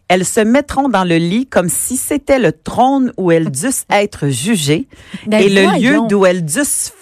Elles 0.08 0.24
se 0.24 0.40
mettront 0.40 0.88
dans 0.88 1.04
le 1.04 1.18
lit 1.18 1.46
comme 1.46 1.68
si 1.68 1.96
c'était 1.96 2.40
le 2.40 2.50
trône 2.50 3.12
où 3.16 3.30
elles 3.30 3.48
dussent 3.48 3.84
être 3.90 4.26
jugées 4.26 4.88
Ben 5.28 5.40
et 5.40 5.48
le 5.48 5.78
lieu 5.78 6.00
d'où 6.08 6.26
elles 6.26 6.44
dussent 6.44 6.92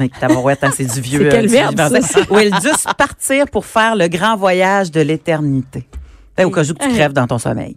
mais 0.00 0.08
tabarouette, 0.08 0.64
hein, 0.64 0.70
c'est 0.74 0.92
du 0.92 1.00
vieux. 1.08 1.20
C'est 1.20 1.28
quel 1.28 1.44
euh, 1.44 1.48
du 1.48 1.54
verbe, 1.54 2.00
ça? 2.00 2.20
Où 2.30 2.38
elles 2.38 2.50
dussent 2.50 2.86
partir 2.96 3.46
pour 3.46 3.64
faire 3.66 3.94
le 3.94 4.08
grand 4.08 4.36
voyage 4.36 4.90
de 4.90 5.00
l'éternité. 5.00 5.86
Fait, 6.40 6.44
Au 6.46 6.50
cas 6.50 6.62
où 6.62 6.74
tu 6.74 6.88
crèves 6.88 7.12
dans 7.12 7.26
ton 7.26 7.38
sommeil. 7.38 7.76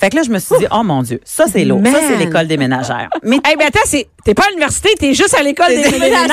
Fait 0.00 0.10
que 0.10 0.16
là, 0.16 0.22
je 0.22 0.30
me 0.30 0.38
suis 0.38 0.56
dit, 0.58 0.66
oh 0.70 0.82
mon 0.82 1.02
Dieu, 1.02 1.20
ça 1.24 1.44
c'est 1.50 1.64
lourd. 1.64 1.80
Ça, 1.84 1.98
c'est 2.06 2.16
l'école 2.16 2.46
des 2.46 2.56
ménagères. 2.56 3.08
Mais 3.22 3.36
Eh 3.52 3.56
ben 3.56 3.66
attends, 3.68 3.80
c'est- 3.84 4.08
t'es 4.24 4.34
pas 4.34 4.44
à 4.46 4.48
l'université, 4.50 4.90
t'es 4.98 5.14
juste 5.14 5.34
à 5.38 5.42
l'école 5.42 5.68
des 5.68 5.84
C'est- 5.84 5.98
ménages. 5.98 6.28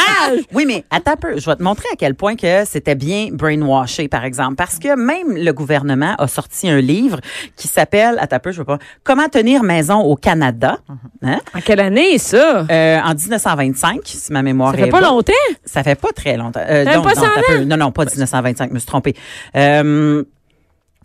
oui, 0.53 0.65
mais 0.67 0.83
attends 0.89 1.11
un 1.13 1.15
peu. 1.15 1.37
Je 1.39 1.45
vais 1.49 1.55
te 1.55 1.63
montrer 1.63 1.87
à 1.93 1.95
quel 1.97 2.15
point 2.15 2.35
que 2.35 2.65
c'était 2.65 2.95
bien 2.95 3.29
brainwashé, 3.31 4.07
par 4.07 4.25
exemple. 4.25 4.55
Parce 4.55 4.79
que 4.79 4.95
même 4.95 5.35
le 5.35 5.51
gouvernement 5.51 6.15
a 6.17 6.27
sorti 6.27 6.67
un 6.69 6.79
livre 6.81 7.19
qui 7.55 7.67
s'appelle, 7.67 8.17
attends 8.19 8.35
un 8.37 8.39
peu, 8.39 8.51
je 8.51 8.59
veux 8.59 8.65
pas, 8.65 8.79
Comment 9.03 9.27
tenir 9.29 9.63
maison 9.63 9.99
au 10.01 10.15
Canada. 10.15 10.79
Hein? 11.21 11.39
En 11.55 11.61
quelle 11.61 11.79
année, 11.79 12.17
ça? 12.17 12.65
Euh, 12.69 12.99
en 12.99 13.13
1925, 13.13 13.99
si 14.05 14.31
ma 14.33 14.41
mémoire 14.41 14.73
Ça 14.73 14.79
est 14.79 14.83
fait 14.85 14.89
pas 14.89 14.99
bonne. 15.01 15.09
longtemps? 15.09 15.33
Ça 15.65 15.83
fait 15.83 15.95
pas 15.95 16.11
très 16.15 16.37
longtemps. 16.37 16.61
Euh, 16.67 16.85
Même 16.85 16.95
non, 16.95 17.01
pas 17.03 17.13
non, 17.15 17.21
100 17.21 17.27
attends 17.27 17.39
un 17.49 17.57
peu. 17.59 17.63
non, 17.65 17.77
non, 17.77 17.91
pas 17.91 18.05
1925, 18.05 18.69
je 18.69 18.73
me 18.73 18.79
suis 18.79 18.87
trompée. 18.87 19.15
Euh, 19.55 20.23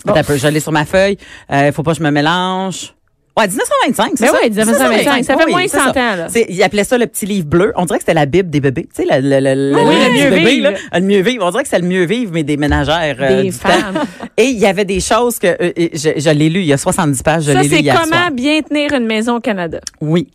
attends 0.06 0.20
un 0.20 0.24
peu, 0.24 0.38
sur 0.60 0.72
ma 0.72 0.84
feuille. 0.84 1.16
Il 1.50 1.72
faut 1.72 1.82
pas 1.82 1.92
que 1.92 1.98
je 1.98 2.02
me 2.02 2.10
mélange. 2.10 2.94
Ouais, 3.40 3.48
1925, 3.48 4.10
c'est 4.16 4.24
Ben 4.24 4.30
ça? 4.32 4.38
oui, 4.42 4.50
1925. 4.50 5.24
Ça 5.24 5.36
fait 5.36 5.44
Oui, 5.44 5.50
moins 5.52 5.64
de 5.64 5.68
c'est 5.70 5.78
100 5.78 5.84
ça. 5.84 5.90
ans, 5.90 6.16
là. 6.16 6.26
C'est- 6.28 6.46
Ils 6.48 6.62
appelaient 6.62 6.84
ça 6.84 6.98
le 6.98 7.06
petit 7.06 7.26
livre 7.26 7.46
bleu. 7.46 7.72
On 7.76 7.84
dirait 7.84 7.98
que 7.98 8.02
c'était 8.02 8.14
la 8.14 8.26
Bible 8.26 8.50
des 8.50 8.60
bébés. 8.60 8.88
Tu 8.94 9.02
sais, 9.02 9.20
le, 9.20 9.20
le, 9.40 9.40
le, 9.40 9.76
Oui, 9.76 9.94
le 9.94 10.12
mieux 10.24 10.30
bébé, 10.30 10.50
vivre. 10.50 10.70
là. 10.70 10.98
Le 10.98 11.06
mieux 11.06 11.20
vivre. 11.22 11.44
On 11.46 11.50
dirait 11.50 11.62
que 11.62 11.68
c'est 11.68 11.78
le 11.78 11.86
mieux 11.86 12.04
vivre, 12.04 12.32
mais 12.34 12.42
des 12.42 12.56
ménagères. 12.56 13.16
euh, 13.20 13.42
Des 13.42 13.50
du 13.50 13.56
temps. 13.56 13.68
femmes. 13.68 14.04
Et 14.36 14.44
il 14.44 14.58
y 14.58 14.66
avait 14.66 14.84
des 14.84 15.00
choses 15.00 15.38
que 15.38 15.46
euh, 15.48 15.72
je, 15.92 16.10
je 16.16 16.30
l'ai 16.30 16.48
lu, 16.48 16.60
il 16.60 16.66
y 16.66 16.72
a 16.72 16.78
70 16.78 17.22
pages, 17.22 17.44
je 17.44 17.52
Ça, 17.52 17.62
l'ai 17.62 17.68
lu 17.68 17.74
c'est 17.76 17.82
hier 17.82 17.94
comment 18.00 18.16
soir. 18.16 18.30
bien 18.30 18.60
tenir 18.62 18.92
une 18.94 19.06
maison 19.06 19.36
au 19.36 19.40
Canada. 19.40 19.80
Oui. 20.00 20.28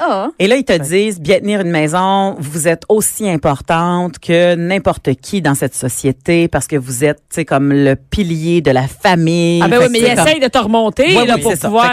Ah! 0.00 0.28
Et 0.38 0.46
là, 0.46 0.56
ils 0.56 0.64
te 0.64 0.72
disent, 0.78 1.20
bien 1.20 1.38
tenir 1.40 1.60
une 1.60 1.70
maison, 1.70 2.36
vous 2.38 2.68
êtes 2.68 2.82
aussi 2.88 3.28
importante 3.28 4.18
que 4.18 4.54
n'importe 4.54 5.14
qui 5.20 5.42
dans 5.42 5.54
cette 5.54 5.74
société 5.74 6.48
parce 6.48 6.66
que 6.66 6.76
vous 6.76 7.04
êtes, 7.04 7.18
tu 7.18 7.36
sais, 7.36 7.44
comme 7.44 7.72
le 7.72 7.96
pilier 7.96 8.60
de 8.60 8.70
la 8.70 8.86
famille. 8.86 9.60
Ah 9.64 9.68
ben 9.68 9.78
oui, 9.80 9.86
mais 9.90 9.98
c'est 10.00 10.04
il 10.10 10.14
comme- 10.16 10.26
essaye 10.26 10.40
de 10.40 10.46
te 10.48 10.58
remonter 10.58 11.12
là, 11.26 11.38
pour 11.38 11.50
c'est 11.50 11.56
ça. 11.58 11.68
pouvoir 11.68 11.92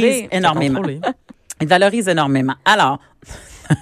Regarder. 0.00 0.28
énormément. 0.32 0.82
Ils 1.60 1.68
valorisent 1.68 2.08
énormément. 2.08 2.54
Alors, 2.64 2.98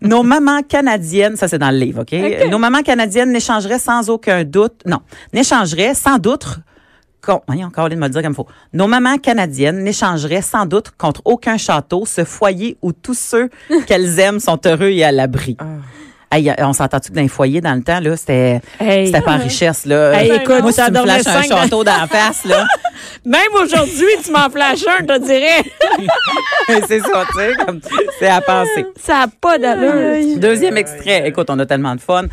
Nos 0.00 0.22
mamans 0.22 0.62
canadiennes, 0.62 1.36
ça 1.36 1.46
c'est 1.48 1.58
dans 1.58 1.70
le 1.70 1.78
livre, 1.78 2.02
OK? 2.02 2.50
Nos 2.50 2.58
mamans 2.58 2.82
canadiennes 2.82 3.30
n'échangeraient 3.32 3.78
sans 3.78 4.10
aucun 4.10 4.42
doute, 4.44 4.82
non, 4.86 4.98
n'échangeraient 5.32 5.94
sans 5.94 6.18
doute 6.18 6.58
voyons, 7.46 7.68
Caroline 7.70 7.98
m'a 7.98 8.06
le 8.06 8.12
dire 8.12 8.22
comme 8.22 8.32
il 8.32 8.36
faut. 8.36 8.46
Nos 8.72 8.86
mamans 8.86 9.18
canadiennes 9.18 9.82
n'échangeraient 9.82 10.40
sans 10.42 10.64
doute 10.66 10.92
contre 10.96 11.20
aucun 11.26 11.58
château 11.58 12.06
ce 12.06 12.24
foyer 12.24 12.78
où 12.80 12.92
tous 12.92 13.18
ceux 13.18 13.50
qu'elles 13.86 14.18
aiment 14.18 14.40
sont 14.40 14.58
heureux 14.64 14.88
et 14.90 15.04
à 15.04 15.12
l'abri. 15.12 15.56
Hey, 16.30 16.52
on 16.58 16.72
s'entend-tu 16.72 17.10
que 17.10 17.14
dans 17.14 17.22
les 17.22 17.28
foyers, 17.28 17.60
dans 17.60 17.74
le 17.74 17.82
temps, 17.82 18.00
là, 18.00 18.16
c'était, 18.16 18.60
Hey. 18.80 19.06
c'était 19.06 19.22
pas 19.22 19.34
en 19.36 19.38
richesse, 19.38 19.86
là? 19.86 20.12
Hey, 20.12 20.30
écoute, 20.30 20.60
Moi, 20.60 20.72
si 20.72 20.76
ça 20.76 20.86
tu 20.86 20.92
me 20.92 20.98
flashes 21.02 21.26
un 21.26 21.42
château 21.42 21.84
d'en 21.84 22.06
face, 22.06 22.44
là, 22.44 22.66
Même 23.24 23.54
aujourd'hui, 23.62 24.06
tu 24.24 24.30
m'en 24.30 24.48
flashes 24.50 24.86
un, 24.86 24.98
je 25.00 25.06
te 25.06 25.18
dirais. 25.18 25.62
c'est 26.88 27.00
ça, 27.00 27.24
tu 27.32 27.38
sais, 27.38 27.52
comme, 27.64 27.80
c'est 28.18 28.28
à 28.28 28.40
penser. 28.40 28.86
Ça 29.00 29.20
n'a 29.20 29.26
pas 29.40 29.58
d'allure. 29.58 30.38
Deuxième 30.38 30.76
extrait. 30.76 31.28
Écoute, 31.28 31.48
on 31.50 31.58
a 31.58 31.66
tellement 31.66 31.94
de 31.94 32.00
fun. 32.00 32.24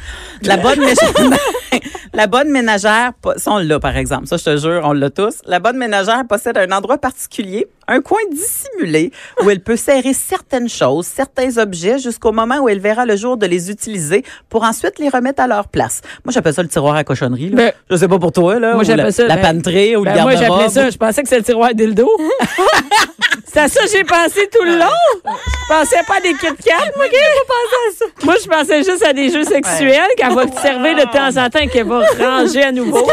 La 0.44 0.58
bonne 0.58 0.80
ménagère, 0.80 1.40
la 2.14 2.28
bonne 2.28 2.50
ménagère, 2.50 3.12
ça 3.38 3.52
on 3.52 3.58
l'a 3.60 3.80
par 3.80 3.96
exemple. 3.98 4.28
Ça, 4.28 4.38
je 4.38 4.44
te 4.44 4.58
jure, 4.58 4.82
on 4.84 4.94
l'a 4.94 5.10
tous. 5.10 5.40
La 5.46 5.60
bonne 5.60 5.78
ménagère 5.78 6.24
possède 6.28 6.58
un 6.58 6.72
endroit 6.72 6.98
particulier, 6.98 7.68
un 7.88 8.02
coin 8.02 8.20
dissimulé 8.32 9.12
où 9.44 9.50
elle 9.50 9.62
peut 9.62 9.76
serrer 9.76 10.14
certaines 10.14 10.70
choses, 10.70 11.06
certains 11.06 11.58
objets 11.58 12.00
jusqu'au 12.00 12.32
moment 12.32 12.60
où 12.60 12.70
elle 12.70 12.80
verra 12.80 13.06
le 13.06 13.16
jour 13.16 13.38
de 13.38 13.46
les 13.46 13.70
utiliser 13.72 14.24
pour 14.50 14.64
ensuite 14.64 15.00
les 15.00 15.10
remettre 15.10 15.42
à 15.42 15.48
leur 15.48 15.68
place. 15.68 16.02
Moi, 16.24 16.32
j'appelle 16.32 16.54
ça 16.54 16.64
le 16.64 16.70
tiroir 16.70 16.96
à 16.96 17.04
cochonnerie. 17.04 17.50
Là. 17.50 17.56
Ben, 17.56 17.72
je 17.90 17.96
sais 17.96 18.08
pas 18.08 18.20
pour 18.20 18.32
toi 18.32 18.60
là. 18.60 18.74
moi, 18.76 18.84
j'appelle 18.84 19.06
la, 19.06 19.12
ça, 19.12 19.28
la 19.28 19.36
ben, 19.38 19.56
panterie 19.56 19.96
ou 19.96 20.04
Ben, 20.04 20.12
le 20.12 20.18
garde-robe. 20.18 20.55
Ça, 20.70 20.90
je 20.90 20.98
pensais 20.98 21.22
que 21.22 21.30
c'était 21.30 21.40
le 21.40 21.46
tiroir 21.46 21.74
dildo. 21.74 22.10
c'est 23.46 23.60
à 23.60 23.68
ça 23.68 23.82
que 23.82 23.90
j'ai 23.90 24.04
pensé 24.04 24.50
tout 24.52 24.64
le 24.64 24.78
long. 24.78 24.86
Je 25.26 25.74
pensais 25.74 26.04
pas 26.08 26.18
à 26.18 26.22
des 26.22 26.34
Kit 26.34 26.64
Kat, 26.64 26.92
moi, 26.96 27.08
qui 27.08 27.16
à 27.16 27.96
ça. 27.98 28.06
Moi, 28.24 28.36
je 28.42 28.48
pensais 28.48 28.84
juste 28.84 29.06
à 29.06 29.14
des 29.14 29.32
jeux 29.32 29.44
sexuels 29.44 30.08
qu'elle 30.18 30.34
va 30.34 30.46
te 30.46 30.60
servir 30.60 30.96
de 30.96 31.04
temps 31.04 31.42
en 31.42 31.50
temps 31.50 31.60
et 31.60 31.68
qu'elle 31.68 31.88
va 31.88 32.02
ranger 32.20 32.64
à 32.64 32.72
nouveau. 32.72 33.08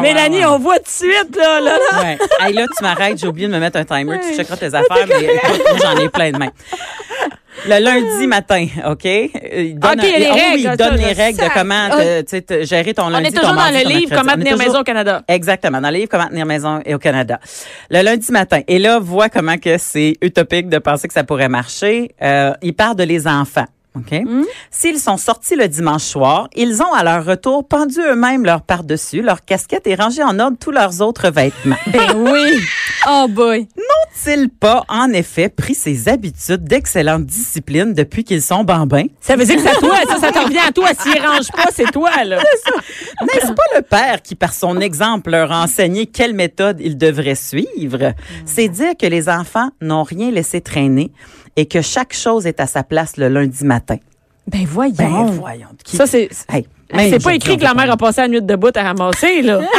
Mélanie, 0.00 0.44
on 0.44 0.58
voit 0.58 0.78
tout 0.78 0.84
de 0.84 0.88
suite, 0.88 1.36
là, 1.36 1.60
là, 1.60 1.76
là. 1.78 2.02
Ouais. 2.02 2.18
Hey, 2.40 2.52
là, 2.52 2.66
tu 2.76 2.82
m'arrêtes, 2.82 3.18
j'ai 3.18 3.26
oublié 3.26 3.48
de 3.48 3.52
me 3.52 3.58
mettre 3.58 3.78
un 3.78 3.84
timer. 3.84 4.20
Tu 4.20 4.36
checkeras 4.36 4.56
tes 4.56 4.74
affaires, 4.74 5.06
mais 5.08 5.24
écoute, 5.24 5.62
moi, 5.70 5.78
j'en 5.82 5.96
ai 5.98 6.08
plein 6.08 6.30
de 6.30 6.38
mains. 6.38 6.52
Le 7.66 7.78
lundi 7.82 8.26
matin, 8.26 8.66
OK? 8.86 9.06
Euh, 9.06 9.28
Il 9.54 9.78
donne, 9.78 9.98
OK, 10.00 10.06
il 10.06 10.20
les 10.20 10.26
ah 10.26 10.34
oui, 10.34 10.40
règles, 10.40 10.60
il 10.72 10.76
donne 10.76 10.96
les 10.96 11.12
règles 11.12 11.38
de 11.38 11.48
comment 11.54 11.88
te- 11.90 12.20
tu 12.20 12.26
sais, 12.28 12.42
te 12.42 12.64
gérer 12.64 12.92
ton 12.94 13.04
On 13.04 13.08
lundi, 13.08 13.28
est 13.28 13.32
toujours 13.32 13.48
ton 13.50 13.54
dans 13.56 13.70
le 13.70 13.88
livre. 13.88 14.14
Comment 14.14 14.32
On 14.34 14.38
tenir 14.38 14.52
toujours- 14.52 14.66
maison 14.68 14.80
au 14.80 14.84
Canada. 14.84 15.22
Exactement, 15.28 15.80
dans 15.80 15.90
le 15.90 15.96
livre 15.96 16.08
Comment 16.10 16.26
tenir 16.28 16.46
maison 16.46 16.80
et 16.84 16.94
au 16.94 16.98
Canada. 16.98 17.40
Le 17.90 18.02
lundi 18.02 18.30
matin. 18.30 18.60
Et 18.68 18.78
là, 18.78 18.98
vois 18.98 19.28
comment 19.28 19.56
que 19.56 19.78
c'est 19.78 20.14
utopique 20.22 20.68
de 20.68 20.78
penser 20.78 21.08
que 21.08 21.14
ça 21.14 21.24
pourrait 21.24 21.48
marcher. 21.48 22.10
Euh, 22.22 22.52
il 22.62 22.74
parle 22.74 22.96
de 22.96 23.04
les 23.04 23.26
enfants. 23.26 23.66
OK? 23.96 24.12
Hmm? 24.24 24.44
S'ils 24.70 24.98
sont 24.98 25.16
sortis 25.16 25.56
le 25.56 25.68
dimanche 25.68 26.04
soir, 26.04 26.48
ils 26.54 26.82
ont 26.82 26.92
à 26.92 27.02
leur 27.02 27.24
retour 27.24 27.66
pendu 27.66 28.00
eux-mêmes 28.00 28.44
leur 28.44 28.62
par-dessus, 28.62 29.22
leur 29.22 29.44
casquette 29.44 29.86
et 29.86 29.94
rangé 29.94 30.22
en 30.22 30.38
ordre 30.38 30.56
tous 30.60 30.70
leurs 30.70 31.00
autres 31.00 31.30
vêtements. 31.30 31.76
Ben 31.86 32.14
oui. 32.16 32.58
Oh 33.08 33.26
boy. 33.28 33.68
N'ont-ils 33.76 34.50
pas, 34.50 34.84
en 34.88 35.12
effet, 35.12 35.48
pris 35.48 35.74
ces 35.74 36.08
habitudes 36.08 36.64
d'excellente 36.64 37.24
discipline 37.24 37.94
depuis 37.94 38.24
qu'ils 38.24 38.42
sont 38.42 38.64
bambins? 38.64 39.06
Ça 39.20 39.36
veut 39.36 39.44
dire 39.44 39.56
que 39.56 39.62
c'est 39.62 39.70
à 39.70 39.74
toi, 39.74 39.96
ça, 40.08 40.18
ça 40.18 40.32
te 40.32 40.38
revient 40.38 40.58
à 40.66 40.72
toi. 40.72 40.88
S'il 41.00 41.24
range 41.24 41.50
pas, 41.52 41.68
c'est 41.72 41.90
toi, 41.92 42.10
là. 42.24 42.38
N'est-ce 43.22 43.52
pas 43.52 43.76
le 43.76 43.82
père 43.82 44.20
qui, 44.22 44.34
par 44.34 44.52
son 44.52 44.80
exemple, 44.80 45.30
leur 45.30 45.52
a 45.52 45.62
enseigné 45.62 46.06
quelle 46.06 46.34
méthode 46.34 46.78
ils 46.80 46.98
devraient 46.98 47.36
suivre? 47.36 48.12
C'est 48.44 48.68
dire 48.68 48.96
que 48.98 49.06
les 49.06 49.28
enfants 49.28 49.70
n'ont 49.80 50.02
rien 50.02 50.30
laissé 50.30 50.60
traîner 50.60 51.12
et 51.56 51.66
que 51.66 51.80
chaque 51.82 52.12
chose 52.14 52.46
est 52.46 52.60
à 52.60 52.66
sa 52.66 52.82
place 52.82 53.16
le 53.16 53.28
lundi 53.28 53.64
matin. 53.64 53.96
Ben 54.46 54.64
voyons. 54.64 54.94
Ben, 54.96 55.24
voyons. 55.26 55.68
Qui- 55.84 55.96
Ça, 55.96 56.06
c'est. 56.06 56.28
Hey, 56.48 56.66
c'est 56.94 57.22
pas 57.22 57.34
écrit 57.34 57.56
que 57.56 57.64
la 57.64 57.74
mère 57.74 57.90
a 57.90 57.96
passé 57.96 58.22
la 58.22 58.28
nuit 58.28 58.42
debout 58.42 58.70
à 58.74 58.82
ramasser, 58.82 59.42
là. 59.42 59.60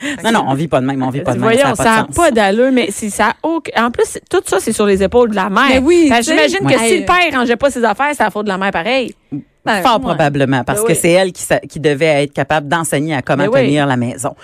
Non, 0.24 0.30
non, 0.32 0.44
on 0.48 0.54
vit 0.54 0.68
pas 0.68 0.80
de 0.80 0.86
même, 0.86 1.02
on 1.02 1.10
vit 1.10 1.22
pas 1.22 1.34
de 1.34 1.38
même. 1.38 1.50
Voyons, 1.50 1.74
ça 1.74 1.84
n'a 1.84 2.08
pas 2.14 2.30
d'allure, 2.30 2.70
mais 2.72 2.90
si 2.90 3.10
ça 3.10 3.34
En 3.42 3.90
plus, 3.90 4.18
tout 4.30 4.42
ça, 4.46 4.58
c'est 4.60 4.72
sur 4.72 4.86
les 4.86 5.02
épaules 5.02 5.30
de 5.30 5.34
la 5.36 5.50
mère. 5.50 5.68
Mais 5.70 5.78
oui. 5.78 6.10
J'imagine 6.22 6.66
que 6.66 6.78
si 6.78 7.00
le 7.00 7.04
père 7.04 7.32
rangeait 7.32 7.56
pas 7.56 7.70
ses 7.70 7.84
affaires, 7.84 8.10
c'est 8.12 8.22
la 8.22 8.30
faute 8.30 8.44
de 8.44 8.50
la 8.50 8.58
mère 8.58 8.70
pareil. 8.70 9.14
Ben, 9.64 9.82
Fort 9.82 10.00
probablement, 10.00 10.64
parce 10.64 10.80
Ben 10.80 10.88
que 10.88 10.94
c'est 10.94 11.10
elle 11.10 11.32
qui, 11.32 11.80
devait 11.80 12.24
être 12.24 12.32
capable 12.32 12.68
d'enseigner 12.68 13.14
à 13.14 13.22
comment 13.22 13.48
Ben 13.48 13.64
tenir 13.64 13.86
la 13.86 13.96
maison. 13.96 14.34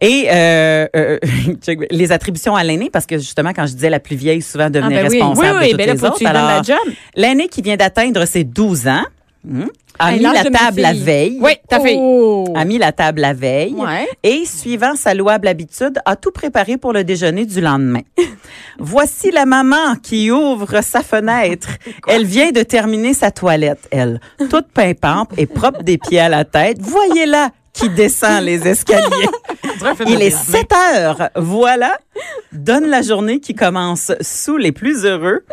Et 0.00 0.26
euh, 0.28 0.86
euh, 0.96 1.18
les 1.90 2.10
attributions 2.10 2.56
à 2.56 2.64
l'aîné, 2.64 2.90
parce 2.90 3.06
que 3.06 3.18
justement, 3.18 3.52
quand 3.54 3.66
je 3.66 3.74
disais 3.74 3.90
la 3.90 4.00
plus 4.00 4.16
vieille, 4.16 4.42
souvent 4.42 4.68
devenait 4.68 4.98
Ah, 4.98 5.02
ben 5.02 5.10
oui. 5.10 5.18
responsable 5.18 5.58
Oui, 5.60 5.66
oui, 5.66 5.86
de 5.86 5.92
toutes 5.92 6.22
ben 6.22 6.32
là, 6.32 6.60
les 6.62 6.72
autres. 6.72 6.82
L'aîné 7.14 7.48
qui 7.48 7.62
vient 7.62 7.76
d'atteindre 7.76 8.24
ses 8.24 8.42
12 8.42 8.88
ans 8.88 9.04
hmm, 9.44 9.66
a 9.98 10.12
Hey, 10.12 10.18
mis 10.18 10.24
la 10.24 10.44
table 10.44 10.80
la 10.80 10.92
veille. 10.92 11.38
Oui, 11.40 11.52
ta 11.68 11.80
fille. 11.80 11.98
Oh. 11.98 12.52
A 12.54 12.64
mis 12.64 12.78
la 12.78 12.92
table 12.92 13.20
la 13.20 13.32
veille. 13.32 13.74
Ouais. 13.74 14.08
Et, 14.22 14.44
suivant 14.44 14.94
sa 14.96 15.14
louable 15.14 15.48
habitude, 15.48 15.98
a 16.04 16.16
tout 16.16 16.30
préparé 16.30 16.76
pour 16.76 16.92
le 16.92 17.04
déjeuner 17.04 17.46
du 17.46 17.60
lendemain. 17.60 18.02
Voici 18.78 19.30
la 19.30 19.46
maman 19.46 19.96
qui 20.02 20.30
ouvre 20.30 20.82
sa 20.82 21.02
fenêtre. 21.02 21.68
Elle 22.08 22.24
vient 22.24 22.50
de 22.50 22.62
terminer 22.62 23.14
sa 23.14 23.30
toilette, 23.30 23.88
elle. 23.90 24.20
Toute 24.50 24.68
pimpante 24.68 25.30
et 25.36 25.46
propre 25.46 25.82
des 25.82 25.98
pieds 25.98 26.20
à 26.20 26.28
la 26.28 26.44
tête. 26.44 26.78
Voyez-la 26.80 27.50
qui 27.72 27.90
descend 27.90 28.42
les 28.42 28.66
escaliers. 28.66 29.28
Il 30.06 30.22
est 30.22 30.30
7 30.30 30.72
heures. 30.72 31.30
Voilà. 31.36 31.98
Donne 32.52 32.86
la 32.86 33.02
journée 33.02 33.40
qui 33.40 33.54
commence 33.54 34.12
sous 34.20 34.56
les 34.56 34.72
plus 34.72 35.04
heureux. 35.04 35.44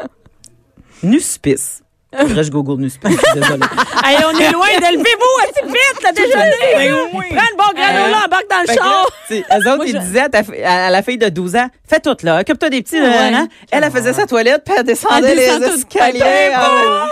Nuspice. 1.04 1.84
Faudrait 2.18 2.44
je 2.44 2.52
google 2.52 2.90
suis 2.90 3.00
Désolée. 3.34 3.66
Hey, 4.04 4.18
on 4.26 4.38
est 4.40 4.52
loin 4.52 4.68
de 4.68 4.98
levez-vous, 4.98 5.44
assez 5.44 5.66
vite, 5.66 6.04
le 6.04 6.14
déjeuner. 6.14 7.10
Prends 7.12 7.50
le 7.52 7.58
bon 7.58 7.80
granola, 7.80 8.26
embarque 8.26 8.50
dans 8.50 8.62
le 8.68 8.74
char. 8.74 9.08
eux 9.32 9.72
autres, 9.72 9.86
ils 9.88 10.00
disaient 10.00 10.22
à, 10.22 10.30
ta 10.30 10.42
à 10.66 10.90
la 10.90 11.02
fille 11.02 11.18
de 11.18 11.30
12 11.30 11.56
ans, 11.56 11.68
fais 11.88 12.00
tout 12.00 12.16
là, 12.24 12.42
occupe-toi 12.42 12.70
des 12.70 12.82
petits. 12.84 13.00
Ouais. 13.02 13.32
nan. 13.32 13.48
Elle, 13.72 13.84
elle 13.84 13.92
faisait 13.92 14.14
sa 14.14 14.26
toilette, 14.26 14.64
puis 14.66 14.74
elle 14.78 14.84
descendait 14.84 15.30
Elle 15.32 15.38
descend 15.38 15.62
les 15.62 15.68
tout- 15.70 15.76
escaliers. 15.76 16.20
Ben, 16.20 16.52
Ah. 16.56 17.08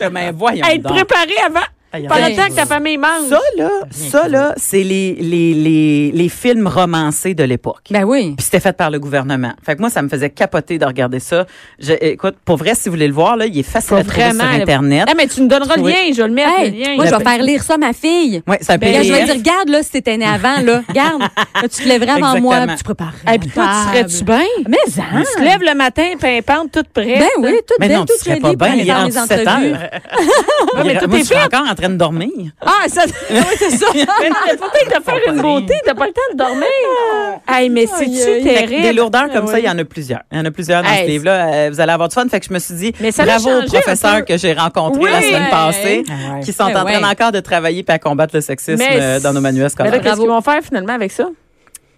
Je 0.00 0.04
mais 0.08 0.30
voyons 0.32 0.64
Être 0.64 0.82
donc. 0.82 0.92
préparé 0.92 1.34
avant. 1.44 1.66
Pendant 1.90 2.14
le 2.28 2.36
temps 2.36 2.48
que 2.48 2.54
ta 2.54 2.66
famille 2.66 2.98
mange. 2.98 3.28
Ça, 3.30 3.40
là, 3.56 3.70
ça, 3.90 4.28
là, 4.28 4.52
c'est 4.56 4.82
les, 4.82 5.14
les, 5.14 5.54
les, 5.54 6.10
les 6.12 6.28
films 6.28 6.66
romancés 6.66 7.34
de 7.34 7.44
l'époque. 7.44 7.84
Ben 7.90 8.04
oui. 8.04 8.34
Puis 8.36 8.44
c'était 8.44 8.60
fait 8.60 8.76
par 8.76 8.90
le 8.90 8.98
gouvernement. 8.98 9.52
Fait 9.64 9.74
que 9.74 9.80
moi, 9.80 9.88
ça 9.90 10.02
me 10.02 10.08
faisait 10.08 10.30
capoter 10.30 10.78
de 10.78 10.84
regarder 10.84 11.18
ça. 11.20 11.46
Je, 11.78 11.94
écoute, 12.00 12.36
pour 12.44 12.56
vrai, 12.58 12.74
si 12.74 12.88
vous 12.88 12.94
voulez 12.94 13.08
le 13.08 13.14
voir, 13.14 13.36
là, 13.36 13.46
il 13.46 13.58
est 13.58 13.62
facile 13.62 13.96
à 13.96 14.04
trouver 14.04 14.30
sur. 14.32 14.44
Internet. 14.44 15.04
Ah, 15.08 15.14
mais 15.16 15.26
tu 15.26 15.40
nous 15.40 15.48
donneras 15.48 15.76
le 15.76 15.82
Oui. 15.82 15.92
lien, 15.92 15.98
je 16.14 16.20
vais 16.22 16.28
le 16.28 16.34
mettre, 16.34 16.58
Hey, 16.60 16.70
le 16.70 16.78
lien. 16.78 16.94
moi, 16.96 17.06
je 17.06 17.14
vais 17.14 17.24
faire 17.24 17.42
lire 17.42 17.62
ça 17.62 17.74
à 17.74 17.78
ma 17.78 17.92
fille. 17.92 18.42
Ouais, 18.46 18.58
c'est 18.60 18.72
un 18.72 18.78
Ben, 18.78 18.92
là, 18.92 19.02
je 19.02 19.12
vais 19.12 19.24
dire, 19.24 19.34
regarde, 19.34 19.68
là, 19.68 19.82
si 19.82 19.90
t'étais 19.90 20.16
né 20.16 20.26
avant, 20.26 20.60
là, 20.62 20.82
regarde. 20.88 21.20
Là, 21.22 21.62
tu 21.62 21.82
te 21.82 21.88
lèverais 21.88 22.10
avant 22.22 22.40
moi, 22.40 22.66
puis 22.66 22.76
tu 22.76 22.84
prépares. 22.84 23.14
Et 23.32 23.38
puis 23.38 23.48
toi, 23.50 23.64
tu 23.64 23.88
serais-tu 23.98 24.24
bien? 24.24 24.44
Mais, 24.68 24.76
hein? 24.98 25.22
Tu 25.32 25.38
te 25.38 25.42
lèves 25.44 25.62
le 25.62 25.74
matin, 25.74 26.04
pimpante, 26.20 26.70
toute 26.72 26.88
prête. 26.88 27.18
Ben 27.18 27.28
oui, 27.38 27.52
tout 27.66 27.74
Mais 27.80 27.88
belle, 27.88 27.98
non, 27.98 28.04
tu 28.04 28.14
serais 28.18 28.40
pas 28.40 28.54
bien. 28.54 28.74
Il 28.74 28.80
est 28.82 28.84
dans 28.92 28.94
rendu 28.94 29.06
les 29.06 29.26
7 29.26 29.48
entrevues. 29.48 29.72
heures. 29.72 29.90
Mais 30.84 30.98
tout 30.98 31.08
moi, 31.08 31.16
est 31.18 31.20
je 31.20 31.26
suis 31.26 31.34
fait. 31.34 31.44
encore 31.44 31.66
en 31.70 31.74
train 31.78 31.88
de 31.88 31.96
dormir. 31.96 32.30
Ah, 32.60 32.88
ça, 32.88 33.02
oui, 33.30 33.36
c'est 33.58 33.70
ça. 33.70 33.86
mais 33.94 34.56
faut 34.56 34.68
peut-être 34.70 34.98
te 34.98 35.02
faire 35.02 35.18
une 35.26 35.40
beauté, 35.40 35.74
t'as 35.84 35.94
pas 35.94 36.06
le 36.06 36.12
temps 36.12 36.20
de 36.32 36.36
dormir. 36.36 36.66
Hey, 37.48 37.68
mais 37.70 37.86
c'est-tu 37.86 38.42
terrible? 38.42 38.82
Des 38.82 38.92
lourdeurs 38.92 39.30
comme 39.30 39.46
Ah, 39.48 39.52
ça, 39.52 39.58
il 39.58 39.64
y 39.64 39.68
en 39.70 39.78
a 39.78 39.84
plusieurs. 39.84 40.20
Il 40.32 40.38
y 40.38 40.40
en 40.40 40.44
a 40.44 40.50
plusieurs 40.50 40.82
dans 40.82 40.88
ce 40.88 41.06
livre-là. 41.06 41.52
Euh, 41.52 41.70
vous 41.72 41.80
allez 41.80 41.92
avoir 41.92 42.08
du 42.08 42.14
fun. 42.14 42.28
Fait 42.28 42.40
que 42.40 42.46
je 42.46 42.52
me 42.52 42.58
suis 42.58 42.74
dit, 42.74 42.92
bravo 42.92 43.50
aux 43.50 43.66
professeurs 43.66 44.24
que 44.24 44.36
j'ai 44.36 44.52
rencontrés 44.52 45.10
la 45.10 45.22
semaine 45.22 45.50
passée, 45.50 46.04
Ah 46.08 46.40
qui 46.40 46.52
sont 46.52 46.64
en 46.64 46.84
train 46.84 47.10
encore 47.10 47.32
de 47.32 47.40
travailler 47.40 47.84
et 47.86 47.90
à 47.92 47.98
combattre 47.98 48.34
le 48.34 48.40
sexisme 48.40 48.82
euh, 48.82 49.20
dans 49.20 49.32
nos 49.32 49.40
manuels 49.40 49.70
scolaires. 49.70 50.00
qu'est-ce 50.00 50.20
qu'ils 50.20 50.28
vont 50.28 50.40
faire 50.40 50.62
finalement 50.62 50.94
avec 50.94 51.12
ça? 51.12 51.28